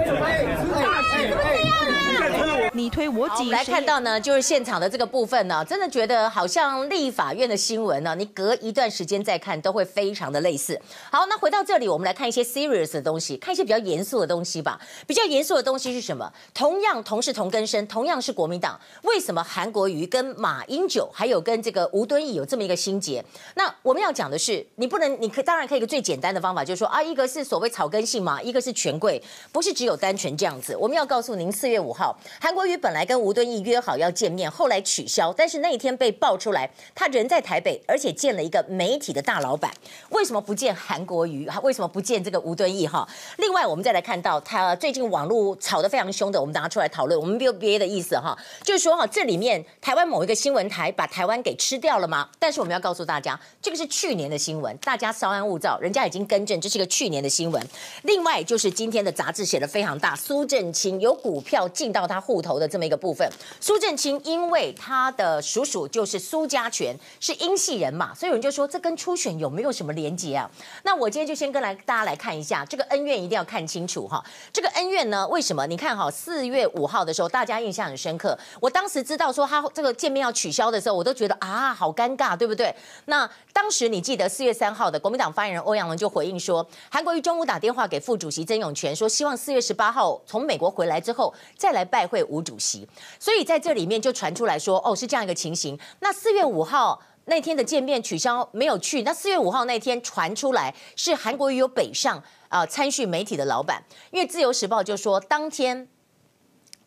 [2.72, 10.80] 你推我挤，我们来看到呢，就是现场的这个部分呢，真的觉得好像立法院的新闻呢，你隔一段时间再看都会非常的类似。
[11.12, 14.80] 好，那回到这里，我们来看一些 serious 的东西，看一些比较严肃的东西吧。
[15.06, 16.32] 比较严肃的东西是什么？
[16.54, 23.22] 同样同是同根生，同样是国民党，为什么韩国瑜跟马英九还有跟这个吴敦义有这么一个心结？
[23.56, 30.76] 那我们要讲的是，你不能，你可当然可以一个最简单的方法，就是说啊，一个是所谓草根性嘛，一个是权贵，不是只有单纯这样子。
[30.76, 39.72] 我们要告诉您，四月五号，韩国瑜本来跟吴敦义约好要见面，后来取消，但是那一天被爆出来，他人在台北，而且见了一个媒体的大老板。
[40.10, 41.48] 为什么不见韩国瑜？
[41.64, 42.88] 为什么不见这个吴敦义？
[42.88, 47.20] 哈，另外我们再来看到他最近网络吵得非常凶的，我们拿出来讨论。
[47.20, 52.28] 我们没有别的意思哈，就是说哈，这里面台湾某一个新闻台把台湾给吃掉了吗？
[52.40, 57.68] 但是我们要告诉大家，这个是去年年的新闻，大家稍安勿躁，人家已经更正，这是一个去年的新闻。
[58.04, 63.28] 另外就是今天的杂志写的非常大，苏震清有股票进到他户头的这么一个部分。
[63.60, 70.50] 苏震清因为他的叔叔就是苏家权是英系人嘛，所以有人就说这跟初选有没有什么连结啊？
[70.84, 74.24] 那我今天就先跟来大家来看一下这个恩怨，一定要看清楚哈。
[74.52, 75.66] 这个恩怨呢，为什么？
[75.66, 78.38] 你看哈，四月五号的时候，大家印象很深刻。
[78.60, 82.76] 我当时知道说他这个见面要取消的时候，我都觉得啊，好尴尬，对不对？
[83.06, 92.90] 那当时你记得四月三号的国民党发言人欧阳龙就回应说，韩国瑜中午打电话给副主席曾永权，说希望四月十八号从美国回来之后再来拜会吴主席。
[93.20, 95.78] 所以在这里面就传出来说，哦，是这样一个情形。
[96.00, 99.04] 那四月五号那天的见面取消，没有去。
[99.04, 102.18] 那四月五号那天传出来是韩国瑜有北上
[102.48, 105.88] 啊、呃、参叙媒体的老板，因为自由时报就说当天。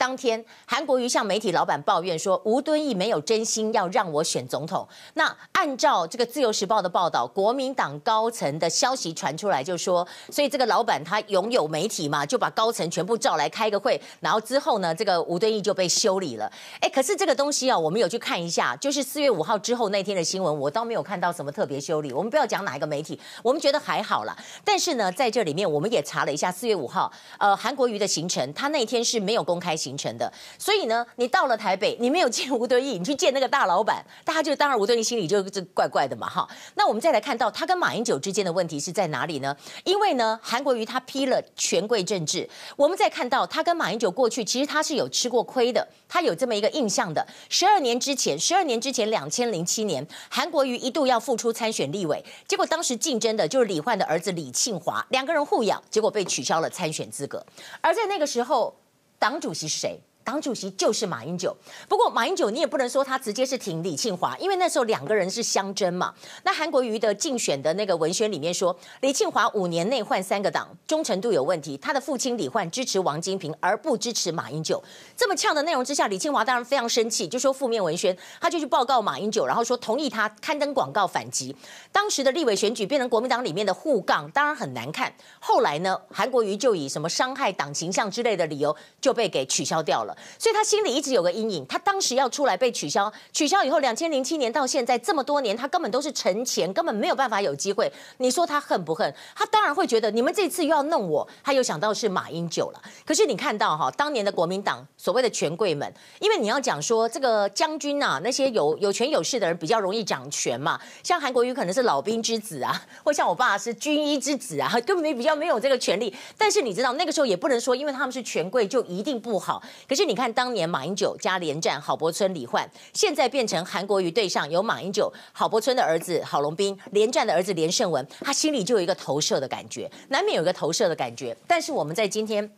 [0.03, 4.85] 当天，韩国瑜向媒体老板抱怨说，吴敦义没有真心要让我选总统。
[5.15, 16.51] 那按照这个《自由时报》的报道，国民党高层的消息传出来，就说，所以这个老板他拥有媒体嘛，就把高层全部召来开个会，然后之后呢，这个吴敦义就被修理了。
[16.81, 22.13] 哎，可是这个东西啊，我们有去看一下，就是四月五号之后那天的新闻，我倒没有看到什么特别修理。
[22.13, 24.37] 我们不要讲哪一个媒体，我们觉得还好啦。
[24.65, 29.92] 但是呢，在这里面我们也查了一下四月五号，呃，韩国瑜的行程，他那天是没有公开行。
[29.93, 36.49] 形成的，所以呢，你到了台北，你没有见吴敦义，你去见那个大老板，大家就当然吴敦义心里就这怪怪的嘛，哈。
[36.77, 39.55] 那我们再来看到他跟马英九之间的问题是在哪里呢？
[39.85, 47.27] 因为呢，韩国瑜他批了权贵政治，我们再看到他跟马英九过去其实他是有吃过亏的，他有这么一个印象的。
[47.51, 57.45] 十二年之前，十二年之前，两千零七年，韩国瑜一度要复出参选立委，结果当时竞争的就是李焕的儿子李庆华，两个人互咬，结果被取消了参选资格。
[57.81, 58.75] 而在那个时候。
[59.23, 60.01] 党主席是谁？
[60.25, 61.57] 党主席就是马英九，
[61.89, 66.15] 不过马英九你也不能说他直接是挺李庆华，因为那时候两个人是相争嘛。
[66.45, 71.77] 那韩国瑜的竞选的那个文宣里面说，李庆华五年内换三个党，忠诚度有问题。
[71.77, 74.83] 他的父亲李焕支持王金平，而不支持马英九。
[75.17, 81.55] 这么呛的内容之下，李庆华当然非常生气，就说负面文宣，他就去报告马英九，然后说同意他刊登广告反击。
[81.91, 85.13] 当时的立委选举变成国民党里面的互杠，当然很难看。
[85.41, 90.12] 后来呢，韩国瑜就以什么伤害党形象之类的理由就被给取消掉了。
[90.39, 97.93] 所以他心里一直有个阴影，他当时要出来被取消，取消以后，两千零七年到现在这么多年，他根本都是沉潜，根本没有办法有机会。
[98.19, 99.15] 你说他恨不恨？
[99.35, 102.83] 他当然会觉得你们这次又要弄我，他又想到是马英九了。
[103.05, 116.15] 可是你看到哈，当年的国民党所谓的权贵们，因为你要讲说这个将军啊，那些有有权有势的人比较容易掌权嘛，像韩国瑜可能是老兵之子啊，或像我爸是军医之子啊，根本比较没有这个权利。
[116.37, 119.63] 但是你知道那个时候也不能说，因为他们是权贵就一定不好。
[119.89, 120.33] 可是你看。
[120.33, 131.37] 当年马英九加连战、郝柏村、李焕，现在变成韩国瑜对上有马英九、郝柏村的儿子郝龙斌、连战的儿子连胜文，他心里就有一个投射的感觉，难免有一个投射的感觉。
[131.47, 132.51] 但是我们在今天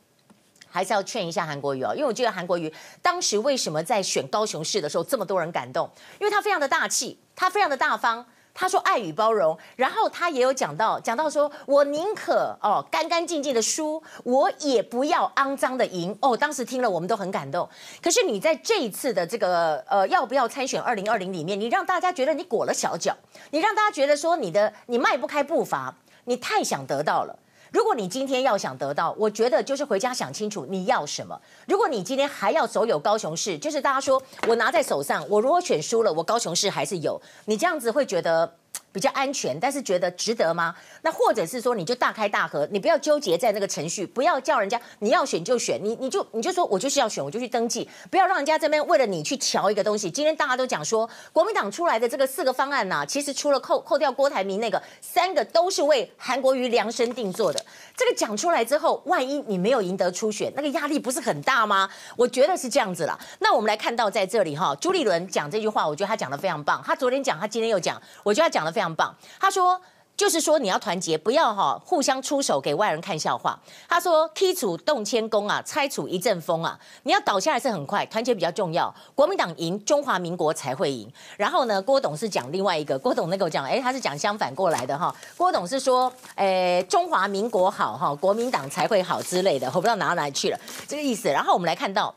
[0.69, 5.91] 还是要劝一下韩国瑜哦，因为我觉得韩国瑜当时为什么在选高雄市的时候这么多人感动？
[6.21, 8.25] 因为他非常的大气，他非常的大方。
[8.55, 16.37] 他说爱与包容，然后他也有讲到，讲到说我宁可哦干干净净的输，我也不要肮脏的赢哦。
[16.37, 17.69] 当时听了我们都很感动。
[18.01, 23.13] 可是你在这一次的这个呃要不要参选二零二零里面，你让大家觉得你裹了小脚，
[23.51, 25.93] 你让大家觉得说你的你迈不开步伐，
[26.25, 27.37] 你太想得到了。
[27.75, 31.37] 如果你今天要想得到，我觉得就是回家想清楚你要什么。
[31.67, 38.55] 如果你今天还要走有高雄市，就是大家说我拿在手上，我如果选输了，我高雄市还是有，你这样子会觉得。
[38.95, 40.73] 比较安全，但是觉得值得吗？
[41.03, 50.09] 那或者是说，你就大开大合，你不要纠结在那个程序，不要叫人家你要选就选，你你就你就说我就是要选，我就去登记，不要让人家这边为了你去瞧一个东西。
[50.09, 57.61] 今天大家都讲说，国民党出来的这个四个方案呐、啊，其实除了扣扣掉郭台铭那个，三个都是为韩国瑜量身定做的。
[57.97, 61.91] 这个讲出来之后，万一你没有赢得初选，那个压力不是很大吗？
[62.17, 63.19] 我觉得是这样子了。
[63.41, 66.81] 那我们来看到在这里哈，朱立伦讲这句话，我觉得他讲的非常棒。
[66.87, 68.84] 他昨天讲，他今天又讲，我觉得他讲的非常。
[68.93, 69.81] 棒，他说
[70.17, 73.59] 就是说你要团结，不要哈互相出手给外人看笑话。
[73.89, 78.95] 他说踢楚动千工啊，拆除一阵风啊，你要倒下来是很快，团结比较重要。
[79.17, 81.13] 国民党赢，中华民国才会赢。
[81.37, 85.13] 然后呢，郭董是讲另外一个，郭董那个我讲，哎，他是讲相反过来的哈。
[85.37, 91.29] 郭董是说，哎，中华民国好哈，国民党才会好之类的，我不知道拿到哪里去了这个意思。
[91.29, 92.15] 然后我们来看到。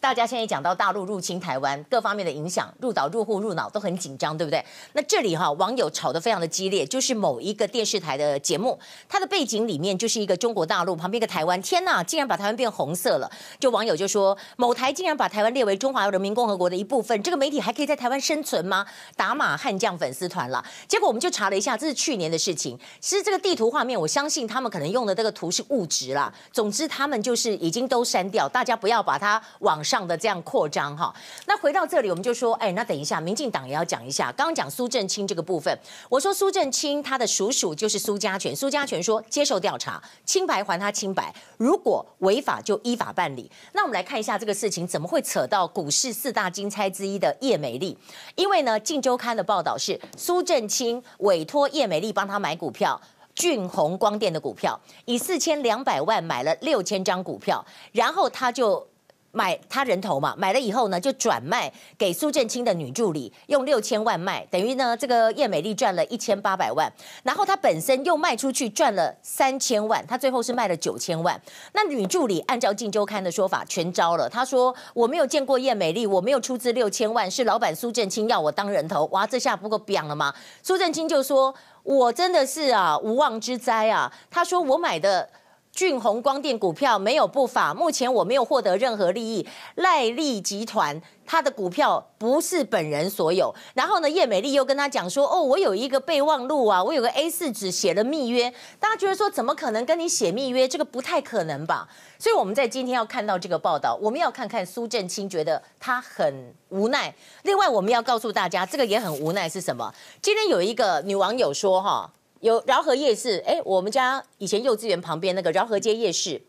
[0.00, 4.64] 大家现在讲到大陆入侵台湾，各方面的影响，入岛、入户、入脑都很紧张，对不对？
[4.94, 13.30] 那这里哈，网友吵得非常的激烈，就是某一个电视台的节目，它的背景里面就是一个中国大陆，旁边一个台湾，天呐，竟然把台湾变红色了！
[13.58, 18.86] 就网友就说，某台竟然把台湾列为中华人民共和国的一部分，这个媒体还可以在台湾生存吗？
[19.16, 20.64] 打马悍将粉丝团了。
[20.88, 22.78] 结果我们就查了一下，这是去年的事情。
[23.00, 26.32] 其实这个地图画面，我相信他们可能用的这个图是误植啦。
[26.50, 31.12] 总之，他们就是已经都删掉，大家不要把它往上的这样扩张哈，
[31.46, 34.30] 那回到这里，我们就说，哎，那等一下，民进党也要讲一下。
[34.30, 35.76] 刚刚讲苏正清这个部分，
[36.08, 43.50] 我说苏正清他的叔叔就是苏家全，苏家全说接受调查，清白还他清白，如果违法就依法办理。
[43.72, 47.98] 那我们来看一下这个事情怎么会扯到股市四大金钗之一的叶美丽？
[48.36, 53.00] 因为呢，《镜周刊》的报道是苏正清委托叶美丽帮他买股票，
[53.34, 58.86] 俊宏光电的股票，以四千两百万买了六千张股票，然后他就。
[59.32, 71.40] 买他人头嘛，买了以后呢，就转卖给苏正清的女助理，用六千万卖，等于呢，这个叶美丽赚了一千八百万，然后她本身又卖出去赚了三千万，她最后是卖了九千万。
[71.72, 80.34] 那女助理按照《镜周刊》的说法全招了，她说我没有见过叶美丽，我没有出资六千万，是老板苏正清要我当人头，哇，这下不够彪了吗？
[80.62, 85.28] 苏正清就说，我真的是啊无妄之灾啊，他说我买的。
[85.72, 89.46] 俊宏光电股票没有不法，目前我没有获得任何利益。
[89.76, 93.54] 赖利集团他的股票不是本人所有。
[93.72, 100.66] 然后呢，叶美丽又跟他讲说：“哦，我有一个备忘录啊，我有个 A4 纸写了密约。”大家觉得说，怎么可能跟你写密约？
[100.68, 101.88] 这个不太可能吧？
[102.18, 107.14] 所以我们在今天要看到这个报道，我们要看看苏正清觉得他很无奈。
[107.44, 109.94] 另外，我们要告诉大家，这个也很无奈是什么？
[110.20, 116.40] 今天有一个女网友说：“哈。”有饶河夜市，哎，我们家以前幼稚园旁边那个饶河街夜市，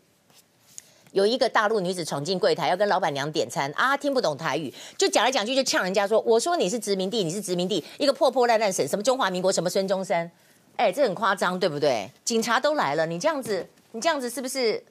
[1.12, 10.30] 有一个大陆女子闯进柜台，要跟老板娘点餐啊，听不懂台语，就讲来讲去就呛人家说，我说你是殖民地，你是殖民地，一个破破烂烂省，什么中华民国，什么孙中山，
[10.76, 12.10] 哎，这很夸张，对不对？
[12.24, 14.82] 警察都来了，你这样子，你这样子是不是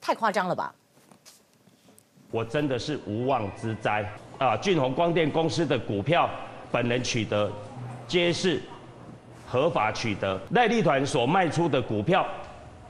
[0.00, 0.74] 太夸张了吧？
[2.30, 4.56] 我真的是无妄之灾啊！
[4.56, 6.30] 俊宏光电公司的股票，
[6.72, 7.52] 本人取得
[8.08, 8.62] 皆是
[9.50, 12.24] 合法取得，赖立团所卖出的股票，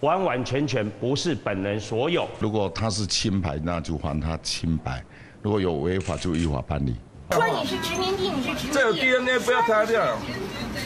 [0.00, 2.28] 完完全全不是本人所有。
[2.38, 4.92] 如果他是清白，那就还他清白；
[5.40, 6.94] 如果有违法，就依法办理。
[7.32, 8.72] 说你是殖民地，你是殖民地。
[8.72, 10.18] 这有 DNA 不要擦掉。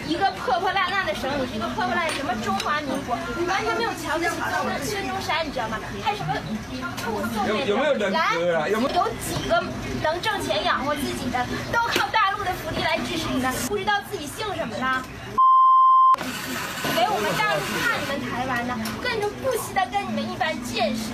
[0.06, 5.80] 一个破破烂烂的省，你是一个破破烂什么中华民国，你完全没有瞧得起我们孙中山，你知道吗？
[6.04, 6.32] 还什么
[7.02, 8.68] 护送有有没有人格啊？
[8.68, 9.02] 有没有？
[9.02, 9.60] 有几个
[10.02, 15.02] 能挣钱养活自己的，都靠大陆的福利来支持你的，不知道自己姓什么呢？
[16.18, 21.12] 以为我们大陆怕你们台湾呢，根本不惜的跟你们一般见识。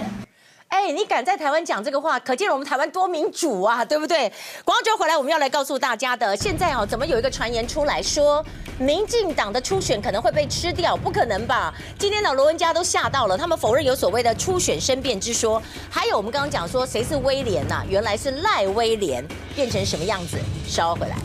[0.69, 4.33] 哎，你敢在台湾讲这个话，可见我们台湾多民主啊，对不对？
[4.65, 6.37] 广告之后回来，我们要来告诉大家的。
[6.37, 8.45] 现在哦，怎么有一个传言出来说，
[8.79, 10.97] 民进党的初选可能会被吃掉？
[10.97, 11.75] 不可能吧？
[11.99, 15.61] 今天呢，罗文嘉都吓到了，他们否认有所谓的初选申辩之说。
[15.91, 19.27] 还有我们刚刚讲说，谁是威廉呐、原来是赖威廉，
[19.57, 20.39] 变成什么样子？
[20.69, 21.17] 稍后回来。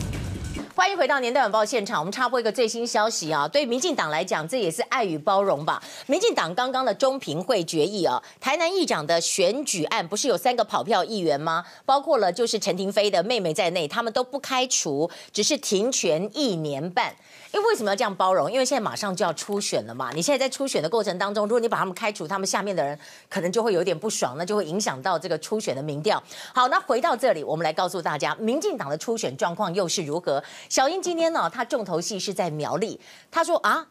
[0.76, 5.82] 欢迎回到年代晚报现场，我们插播一个最新消息啊，对民进党来讲，这也是爱与包容吧。
[6.06, 11.64] 民进党刚刚的中评会决议啊，台南议长的选举案不是有三个跑票议员吗？
[11.86, 17.16] 包括了就是陈亭妃的妹妹在内，他们都不开除，只是停权一年半。
[17.56, 18.52] 因为为什么要这样包容？
[18.52, 20.10] 因为现在马上就要初选了嘛。
[20.12, 22.98] 你现在在初选的过程当中，如果你把他们开除，他们下面的人
[23.30, 26.22] 可能就会有点不爽，那就会影响到这个初选的民调。
[26.54, 30.44] 好，那回到这里，我们来告诉大家，民进党的初选状况又是如何？
[30.68, 33.00] 小英今天呢，他重头戏是在苗栗。
[33.30, 33.86] 他说啊，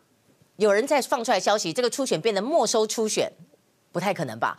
[0.58, 3.32] 有人在放出来消息，这个初选变得没收初选，
[3.92, 4.56] 不太可能吧？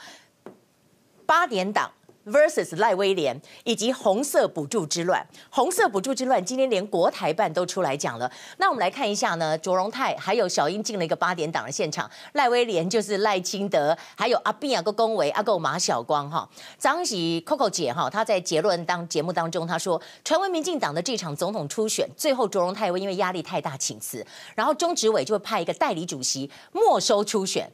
[1.24, 1.92] 八点档。
[2.26, 8.30] Versus 赖威廉以及红色补助之乱，红色补助之乱，今天连国台办都出来讲了。
[8.58, 16.48] 那我们来看一下呢，卓荣泰还有小英进了一个八点档的现场，赖威廉就是赖清德，还有阿扁啊个恭维阿个马晓光哈，
[16.78, 27.70] 张喜 Coco 姐哈，她在结论当节目当中她说，传闻民进党的这场总统初选，最后卓荣泰会因为压力太大请辞，然后中执委就会派一个代理主席没收初选。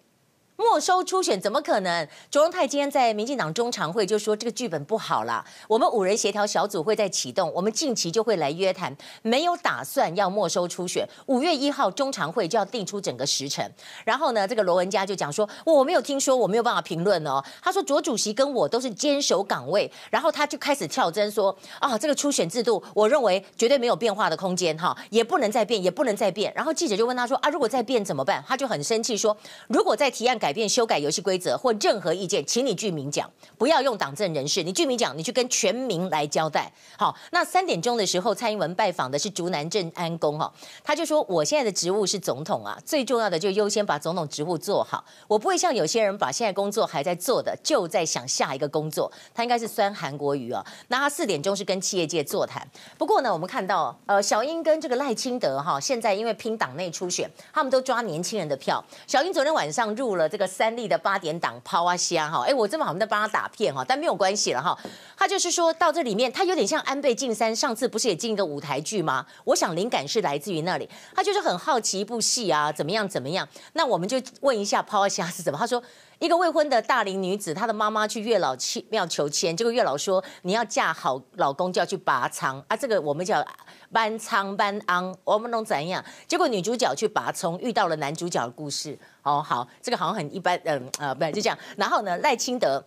[0.56, 2.06] 没收初选怎么可能？
[2.30, 5.44] 卓荣泰今天在民进党中常会就说这个剧本不好啦。
[5.66, 11.08] 我们五人协调小组会在启动，我们近期就会来约谈，没有打算要没收初选。
[11.26, 13.68] 五月一号中常会就要定出整个时程。
[14.04, 17.42] 然后呢，这个罗文嘉就讲说，我没有听说，我没有办法评论哦。
[17.62, 26.52] 他说卓主席跟我都是坚守岗位，然后他就开始跳针说啊，这个初选制度，我认为绝对没有变化的空间哈，也不能再变，也不能再变。
[26.54, 28.44] 然后记者就问他说啊，如果再变怎么办？
[28.46, 29.36] 他就很生气说，
[29.68, 30.52] 如果再提案改。
[30.52, 34.62] 变修改游戏规则或任何意见，请你具名讲，不要用党政人士。
[34.62, 36.70] 你具名讲，你去跟全民来交代。
[36.98, 40.52] 好，那三点钟的时候，蔡英文拜访的是竹南镇安宫哈，
[40.84, 45.02] 他就说：“我现在的职务是总统啊，最重要的就优先把总统职务做好。
[45.26, 49.10] 我不会像有些人把现在工作还在做的，就在想下一个工作。
[49.34, 50.62] 他应该是酸韩国瑜啊。
[50.88, 52.68] 那他四点钟是跟企业界座谈。
[52.98, 58.84] 不过呢，我们看到呃，小英跟这个赖清德哈，现在因为拼党内初选，他们都抓年轻人的票。
[59.06, 60.48] 小英昨天晚上入了这个。
[60.52, 64.78] 三立的八点档抛啊虾哈，哎，我这么好像在帮他打片哈，但没有关系了哈。
[65.16, 69.24] 他就是说到这里面，他有点像安倍晋三上次不是也进一个舞台剧吗？
[69.44, 70.86] 我想灵感是来自于那里。
[71.14, 73.48] 他就是很好奇一部戏啊，怎么样怎么样？
[73.72, 75.58] 那我们就问一下抛啊虾是怎么？
[75.58, 75.82] 他说
[76.22, 78.56] 一个未婚的大龄女子，她的妈妈去月老
[78.90, 83.44] 庙求签，结果月老说你要嫁好老公就要去拔仓啊，这个我们叫。
[83.90, 86.02] 搬仓搬昂，我们能怎样？
[86.26, 88.98] 结果女主角去拔葱，遇到了男主角的故事。
[89.22, 91.58] 哦，好，这个好像很一般，嗯，啊，不，就这样。
[91.76, 92.82] 然后呢，赖清德。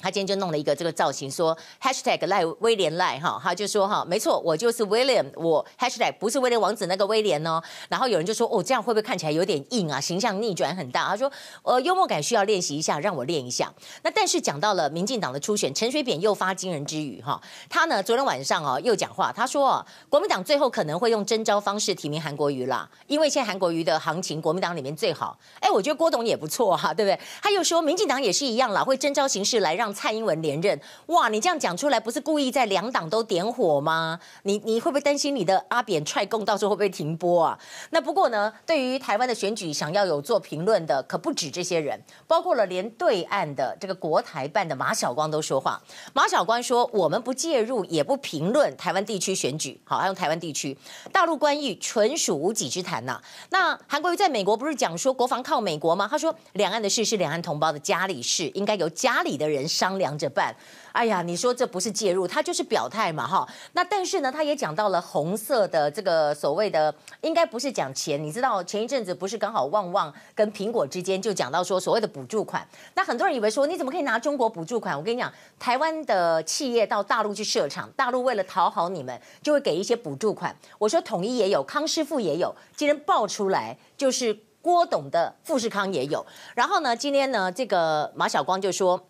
[0.00, 7.62] 他今天就弄了一个这个造型，说 hashtag 赖威廉赖哈，他就说哈，没错，我就是 William，我 hashtag 不是威廉王子那个威廉哦。
[7.88, 10.00] 然后有人就说，哦，这样会不会看起来有点硬啊？
[10.00, 11.08] 形象逆转很大。
[11.08, 11.30] 他说，
[11.62, 13.70] 呃，幽默感需要练习一下，让我练一下。
[14.02, 17.38] 那但是讲到了民进党的初选，陈水扁又发惊人之语哈，
[17.68, 25.38] 他呢昨天晚上哦又讲话，他说国民党最后可能会用征召方式提名韩国瑜啦，因为现在韩国瑜的行情国民党里面最好。
[25.60, 27.20] 哎，我觉得郭董也不错哈，对不对？
[27.42, 29.89] 他又说民进党也是一样啦，会征召形式来让。
[29.92, 31.28] 蔡英文连任，哇！
[31.28, 34.18] 你这样讲出来，不是故意在两党都点火吗？
[34.42, 37.58] 你你会不会担心你的阿扁踹共到时候会不会停播啊？
[37.90, 45.80] 那不过呢，对于台湾的选举，想要有做评论的，可不止这些人，包括了连对岸的这个国台办的马晓光都说话。
[46.12, 50.76] 马晓光说：“我们不介入，也不评论台湾地区选举。”好，还用台湾地区，
[51.12, 53.20] 大陆关系纯属无稽之谈呐、
[53.50, 56.06] 那韩国瑜在美国不是讲说国防靠美国吗？
[56.10, 60.54] 他说：“两岸的事是两岸同胞的家里事，应该由家里的人。”商量着办。
[60.92, 63.48] 哎呀，你说这不是介入，他就是表态嘛，哈。
[63.72, 68.22] 那但是呢，他也讲到了红色的这个所谓的，应该不是讲钱。
[68.22, 74.94] 你知道前一阵子不是刚好旺旺跟苹果之间就讲到说所谓的补助款，那很多人以为说你怎么可以拿中国补助款？
[74.98, 80.54] 我跟你讲，台湾的企业到大陆去设厂，大陆为了讨好你们，就会给一些补助款。
[80.76, 86.26] 我说统一也有，康师傅也有，今天爆出来就是郭董的富士康也有。
[86.56, 89.00] 然后呢，今天呢，这个马晓光就说。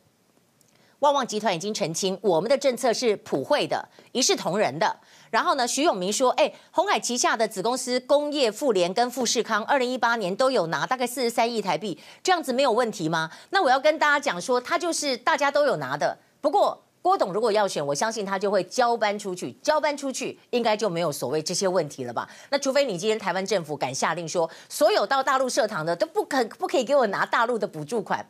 [1.01, 4.94] 旺旺集团已经澄清，我们的政策是普惠的，一视同仁的。
[5.30, 16.18] 然后呢，徐永明说：“哎，鸿海旗下的子公司工业富联跟富士康，二零一八年都有拿大概四十三亿台币，这样子没有问题吗？”那我要跟大家讲说，他就是大家都有拿的。
[16.42, 22.28] 不过郭董如果要选，我相信他就会交班出去，交班出去应该就没有所谓这些问题了吧？
[22.51, 28.22] 那除非你今天台湾政府敢下令说，所有到大陆设厂的都不肯不可以给我拿大陆的补助款。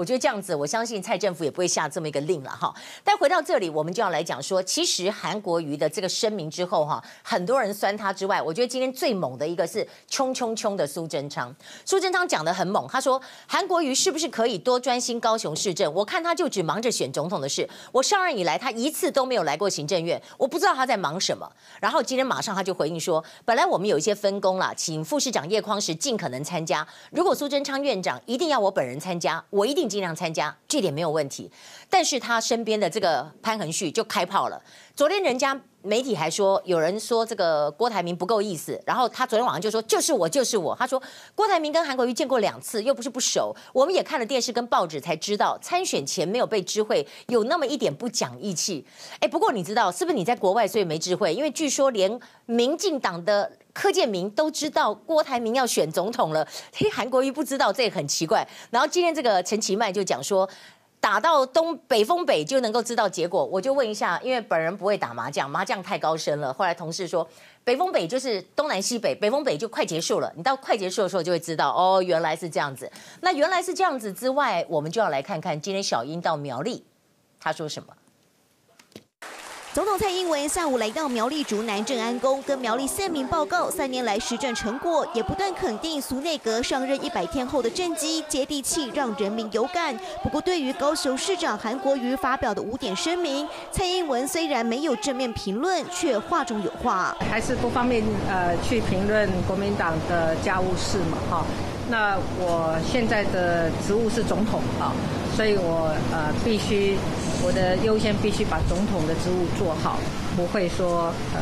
[0.00, 2.74] 我觉得这样子，我相信蔡政府也不会下这么一个令了哈。
[3.04, 11.54] 但回到这里，我们就要来讲说，其实韩国瑜的这个声明之后哈，很多人酸他之外，我觉得今天最猛的一个是冲冲冲的苏贞昌。
[11.84, 15.92] 苏贞昌讲得很猛，他说韩国瑜是不是可以多专心高雄市政？
[15.92, 17.68] 我看他就只忙着选总统的事。
[17.92, 21.46] 我上任以来，他一次都没有来过行政院，我不知道他在忙什么。
[21.78, 26.88] 然后今天马上他就回应说，本来我们有一些分工啦，请副市长叶匡时尽可能参加。
[27.10, 29.89] 如果苏贞昌院长一定要我本人参加，我一定。
[29.90, 31.50] 尽量参加，这点没有问题。
[31.90, 34.62] 但是他身边的这个潘恒旭就开炮了。
[34.94, 40.76] 昨天人家媒体还说，有人说这个郭台铭不够意思，然后他昨天晚上就说就是我就是我。
[40.76, 41.02] 他说
[41.34, 43.54] 郭台铭跟韩国瑜见过两次，又不是不熟。
[43.72, 48.86] 我们也看了电视跟报纸才知道，参选前没有被知会，有那么一点不讲义气。
[49.18, 51.34] 哎，不过你知道是不是你在国外所以没知会？
[51.34, 53.50] 因为据说连民进党的。
[53.72, 58.46] 柯建铭都知道郭台铭要选总统了， 嘿，韩国瑜不知道，这也很奇怪。
[58.70, 60.48] 然后今天这个陈其迈就讲说，
[61.00, 63.44] 打到东北风北就能够知道结果。
[63.44, 66.52] 我就问一下，因为本人不会打麻将，麻将太高深了。
[66.52, 67.26] 后来同事说，
[67.64, 70.30] 北风北就是东南西北，北风北就快结束了。
[70.36, 72.90] 你到快结束的时候就会知道，哦，原来是这样子。
[73.20, 76.84] 那原来是这样子之外，我们就要来看看今天小英到苗栗，
[77.38, 77.94] 他说什么。
[79.72, 89.96] 总统蔡英文下午来到苗栗竹南镇安宫，跟苗栗县民报告三年来施政成果，也不断肯定苏内阁上任一百天后的政绩接地气，让人民有感。
[90.24, 101.46] 不过，对于高雄市长韩国瑜发表的五点声明，蔡英文虽然没有正面评论，却话中有话，还是不方便呃去评论国民党的家务事嘛，哈。
[101.88, 104.90] 那我现在的职务是总统啊，
[105.36, 106.98] 所以我呃必须。
[107.42, 109.98] 我的优先必须把总统的职务做好，
[110.36, 111.40] 不会说呃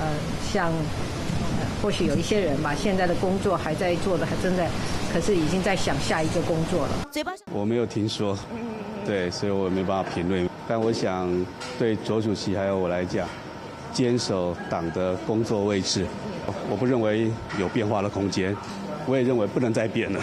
[0.53, 4.69] 像、呃，或许有一些人吧，现在的工作还在做的，还正在，
[5.13, 7.09] 可是已经在想下一个工作了。
[7.11, 8.39] 嘴巴我没有听说，
[9.05, 10.49] 对，所以我没办法评论。
[10.69, 11.29] 但我想
[11.79, 13.27] 对左主席还有我来讲，
[13.93, 16.07] 坚守党的工作位置，
[16.71, 18.57] 我不认为有变化的空间，
[19.07, 20.21] 我也认为不能再变了。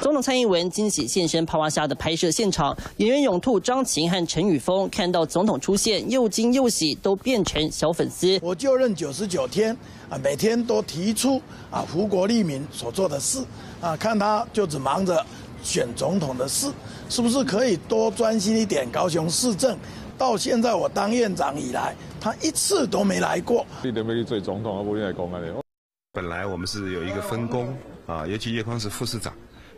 [0.00, 8.38] 总统蔡英文惊喜现身帕瓦夏的拍摄现场，演员勇兔张琴和陈宇峰看到总统出现，又惊又喜，都变成小粉丝。
[8.40, 9.76] 我就任九十九天
[10.08, 13.40] 啊，每天都提出啊，福国利民所做的事
[13.80, 15.24] 啊，看他就只忙着
[15.64, 16.70] 选总统的事，
[17.08, 19.76] 是不是可以多专心一点高雄市政？
[20.16, 23.66] 到现在我当院长以来，他一次都没来过。
[23.82, 24.82] 你去做总统啊？
[24.84, 25.40] 不讲啊？
[26.12, 27.76] 本来我们是有一个分工
[28.06, 29.32] 啊，尤其叶匡是副市长。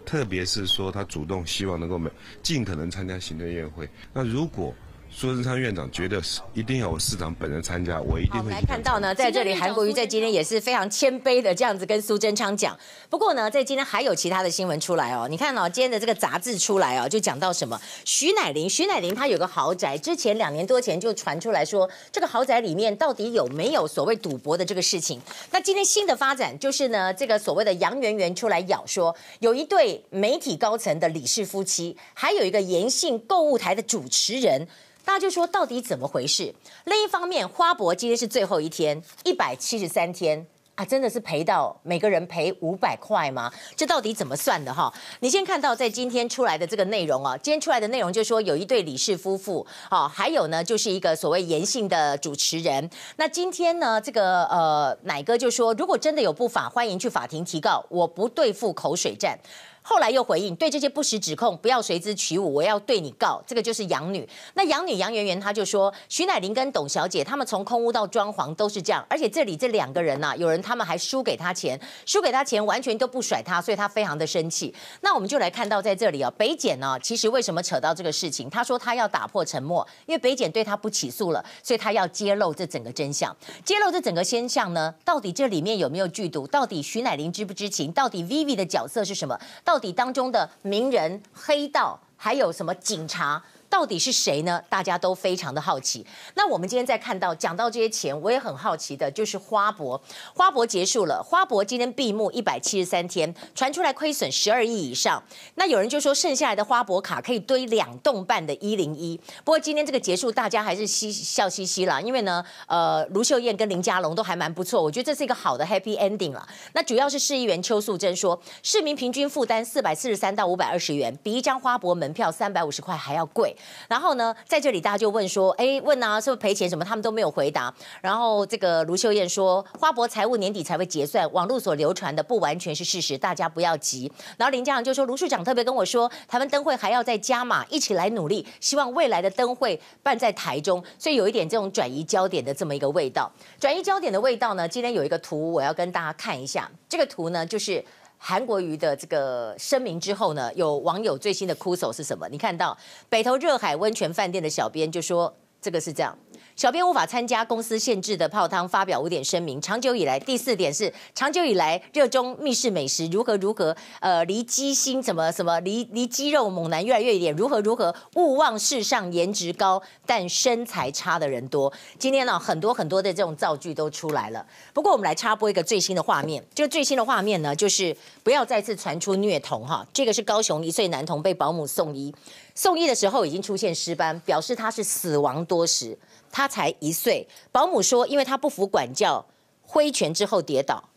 [0.05, 2.11] 特别是说，他主动希望能够每
[2.42, 3.88] 尽可能参加行政院会。
[4.12, 4.74] 那如果
[5.13, 8.51] 苏贞昌院长觉得是一定要我市长本人参加，我一定会。
[8.51, 12.79] 来看到呢，在这里韩国瑜在今天也是非常谦卑的这样子跟苏贞昌讲。
[13.11, 15.27] 不过呢，在今天还有其他的新闻出来哦。
[15.29, 17.79] 你看哦，今天的这个杂志出来哦，就讲到什么？
[18.05, 25.21] 徐乃麟，徐乃麟他有个豪宅，之前两年多前就传出来说，这个豪宅里面到底有没有所谓赌博的这个事情？
[25.51, 34.67] 那今天新的发展就是呢，这个所谓的杨圆圆出来咬说，有一对媒体高层的李氏夫妻，还有一个延庆购物台的主持人。
[35.05, 36.55] 大家就说到底怎么回事？
[36.84, 40.46] 另一方面，花博今天是最后一天，一百七十三天
[40.76, 43.53] 啊，真的是赔到每个人赔五百块吗？
[43.74, 44.92] 这到底怎么算的哈？
[45.18, 52.88] 你先看到在今天出来的这个内容啊，今天出来的内容就是说有一对李氏夫妇啊，还有呢就是一个所谓延庆的主持人。
[53.16, 59.38] 那今天呢，这个呃奶哥就说，如果真的有不法，欢迎去法庭提告，我不对付口水战。
[59.83, 63.43] 后来又回应，对这些不实指控不要随之起舞，我要对你告。
[63.47, 64.28] 这个就是养女。
[64.55, 74.72] 那养女杨圆圆她就说，徐乃麟跟董小姐他们从空屋到装潢都是这样，而且这里这两个人呐、啊，有人他们还输给他钱，输给他钱完全都不甩他，所以他非常的生气。
[75.01, 78.49] 那我们就来看到在这里啊，北检呢，其实为什么扯到这个事情？
[78.51, 83.35] 他说他要打破沉默，因为北检对他不起诉了，所以他要揭露这整个真相。
[83.64, 86.47] 揭露这整个现象呢，到底这里面有没有剧毒？
[86.47, 87.91] 到底徐乃麟知不知情？
[87.93, 89.39] 到底 Vivi 的角色是什么？
[89.71, 93.41] 到底当中的名人、黑道，还有什么警察？
[93.71, 94.61] 到底是谁呢？
[94.68, 96.05] 大家都非常的好奇。
[96.35, 99.99] 那我们今天在看到讲到这些钱，我也很好奇的，就是花博，
[100.35, 105.23] 花博结束了，花博今天闭幕一百七十三天，传出来亏损十二亿以上。
[105.55, 109.18] 那有人就说，剩下来的花博卡可以堆两栋半的一零一。
[109.45, 116.47] 不过今天这个结束，大家还是嘻笑嘻嘻啦，因为呢，呃，卢秀燕跟林佳龙都还蛮不错，我觉得这是一个好的 happy ending 了。
[116.73, 123.57] 那主要是市议员邱素贞说，市民平均负担四百四十三到五百二十元，比一张花博门票三百五十块还要贵。
[123.89, 126.85] 然后呢，在这里大家就问说，哎，问啊，是不是赔钱什么？
[126.85, 127.73] 他们都没有回答。
[128.01, 134.11] 然后这个卢秀燕说，花博财务年底才会结算，网络所流传的不完全是事实，大家不要急。
[134.37, 143.31] 然后林佳龙就说，卢处长特别跟我说，台湾灯会还要再加码，一起来努力，希望未来的灯会办在台中，所以有一点这种转移焦点的这么一个味道。
[143.59, 146.71] 转移焦点的味道呢，今天有一个图，我要跟大家看一下。
[146.89, 147.85] 这个图呢，就是。
[148.23, 152.29] 韩国瑜的这个声明之后呢，有网友最新的哭手是什么？
[152.29, 152.77] 你看到
[153.09, 156.16] 北投热海温泉饭店的小编就说，这个是这样。
[156.57, 159.61] 小编无法参加公司限制的泡汤，发表五点声明。
[159.61, 171.72] 长久以来，第四点是长久以来热衷密室美食，如何如何，呃，离鸡心怎么什么，离离肌肉猛男越来越远，如何如何，勿忘世上颜值高但身材差的人多。
[171.98, 174.44] 今天呢，很多很多的这种造句都出来了。
[174.74, 179.86] 不过我们来插播一个最新的画面，这个最新的画面呢，就是不要再次传出虐童哈。
[179.94, 182.14] 这个是高雄一岁男童被保姆送医，
[182.63, 185.99] 送医的时候已经出现尸斑，表示他是死亡多时。
[186.31, 189.25] 他才一岁，保姆说，因为他不服管教，
[189.63, 190.91] 挥拳之后跌倒。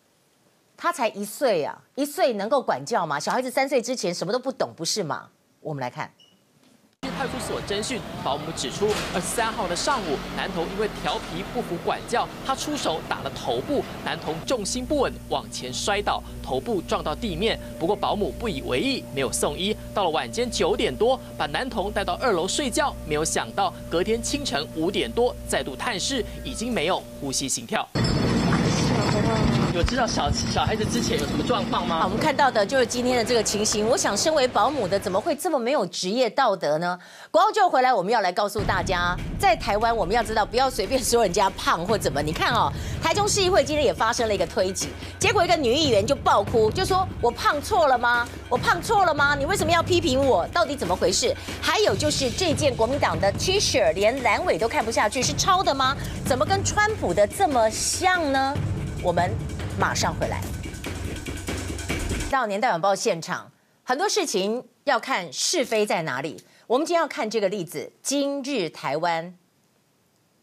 [0.75, 3.17] 他才一岁啊，一岁能够管教吗？
[3.17, 5.29] 小孩子三岁之前什么都不懂，不是吗？
[5.61, 6.11] 我们来看。
[7.11, 17.59] 派出所侦讯，保姆指出，二十三号的上午，男童因为调皮不服管教，他出手打了头部，男童重心不稳往前摔倒，头部撞到地面。
[17.79, 19.75] 不过保姆不以为意，没有送医。
[19.93, 27.87] 到了晚间九点多，把男童带到二楼睡觉，没有想到隔天清晨五点多再度探视，已经没有呼吸心跳。
[29.73, 32.01] 有知道小小孩子之前有什么状况吗？
[32.03, 33.87] 我们看到的就是今天的这个情形。
[33.89, 36.95] 我想，身为保姆的，怎么会这么没有职业道德呢？
[37.31, 42.21] 国奥就回来，我们要来告诉大家，在台湾，我们要知道，不要随便说人家胖或怎么。
[42.21, 42.71] 你看哦，
[43.01, 48.27] 台中市议会今天也发生了一个推挤，结果一个女议员就爆哭，就说我胖错了吗？
[48.49, 49.33] 我胖错了吗？
[49.33, 50.47] 你为什么要批评我？
[50.49, 51.35] 到底怎么回事？
[51.59, 55.97] 还有就是这件国民党的 T 恤，连蓝委都看不下去，是抄的吗？
[56.27, 58.53] 怎么跟川普的这么像呢？
[59.01, 59.31] 我们。
[59.79, 60.41] 马上回来。
[62.29, 63.51] 到年代晚报现场，
[63.83, 66.43] 很多事情要看是非在哪里。
[66.67, 69.35] 我们今天要看这个例子：今日台湾，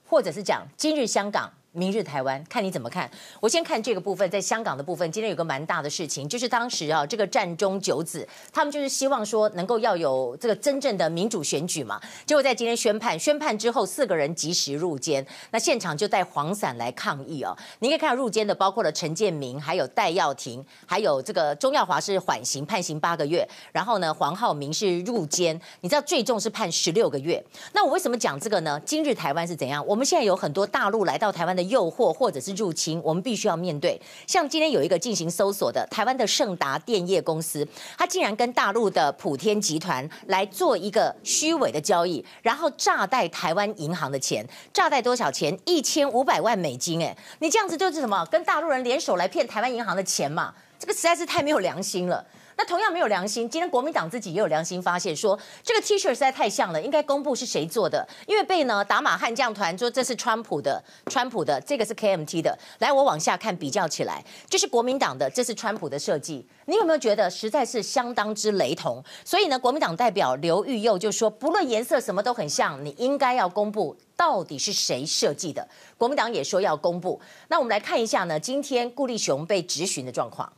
[0.04, 1.52] 或者是讲今日香港。
[1.72, 3.08] 明日台湾，看你怎么看。
[3.38, 12.00] 我先看这个部分，在香港的部分，今天有个蛮大的事情，就是当时啊，这个战中九子，他们就是希望说能够要有这个真正的民主选举嘛。
[12.26, 17.56] 结果在今天宣判，宣判之后，四个人及时入监，那现场就带黄伞来抗议哦。
[17.78, 23.48] 你可以看到入监的包括了陈建明，还有戴耀廷，还有这个钟耀华是缓刑，判刑八个月。
[23.70, 27.40] 然后呢，黄浩明是入监，你知道最重是判十六个月。
[27.72, 28.80] 那我为什么讲这个呢？
[28.84, 29.86] 今日台湾是怎样？
[29.86, 31.59] 我们现在有很多大陆来到台湾的。
[31.62, 34.00] 诱惑或者是入侵，我们必须要面对。
[34.26, 45.58] 像今天有一个进行搜索的台湾的盛达电业公司，他竟然跟大陆的普天集团来做一个虚伪的交易，然后诈贷台湾银行的钱，诈贷多少钱？
[45.64, 47.02] 一千五百万美金。
[47.02, 48.24] 哎，你这样子就是什么？
[48.26, 50.54] 跟大陆人联手来骗台湾银行的钱嘛？
[50.78, 52.24] 这个实在是太没有良心了。
[52.60, 62.58] 那同样没有良心，今天国民党自己也有良心发现，说这个 T 恤实在太像了，应该公布是谁做的，因为被呢打马悍将团说这是川普的，川普的这个是 KMT 的。
[62.80, 66.46] 来，我往下看比较起来，这是国民党的，这是川普的设计。
[66.66, 69.02] 你有没有觉得实在是相当之雷同？
[69.24, 75.66] 所以呢，国民党代表刘玉佑就说，不论颜色什么都很像，你应该要公布到底是谁设计的。
[75.96, 77.18] 国民党也说要公布。
[77.48, 80.52] 那我们来看一下呢，今天顾立雄被质询的状况。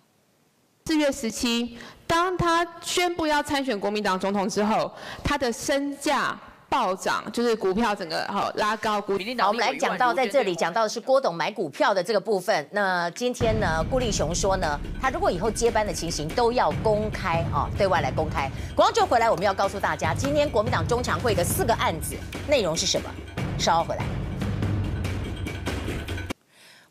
[0.84, 6.36] 四月十七，当他宣布要参选国民党总统之后，他的身价
[6.68, 9.16] 暴涨，就是股票整个好拉高股。
[9.38, 12.68] 好，我们来讲到在这里讲到的是郭董买股票的这个部分。
[12.72, 18.50] 那今天呢，顾立雄说呢，他如果以后接班的情形都要公开啊，对外来公开。
[18.74, 22.16] 广告就回来，我们要告诉大家，今天国民党中常会的四个案子
[22.48, 23.08] 内容是什么？
[23.56, 24.21] 稍后回来。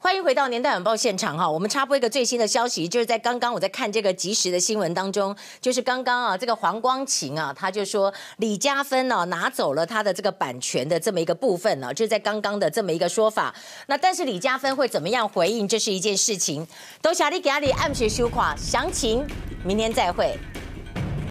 [0.03, 13.53] 欢迎回到年代晚报现场哈，我们插播一个最新的消息，就是在刚刚我在看这个即时的新闻当中，就是刚刚啊，这个黄光芹啊，他就说李嘉芬呢拿走了他的这个版权的这么一个部分呢，就在刚刚的这么一个说法。
[13.85, 16.67] 那但是李嘉芬会怎么样回应，这是一件事情。
[16.99, 19.23] 都小丽给阿里暗学修垮，详情
[19.63, 20.35] 明天再会。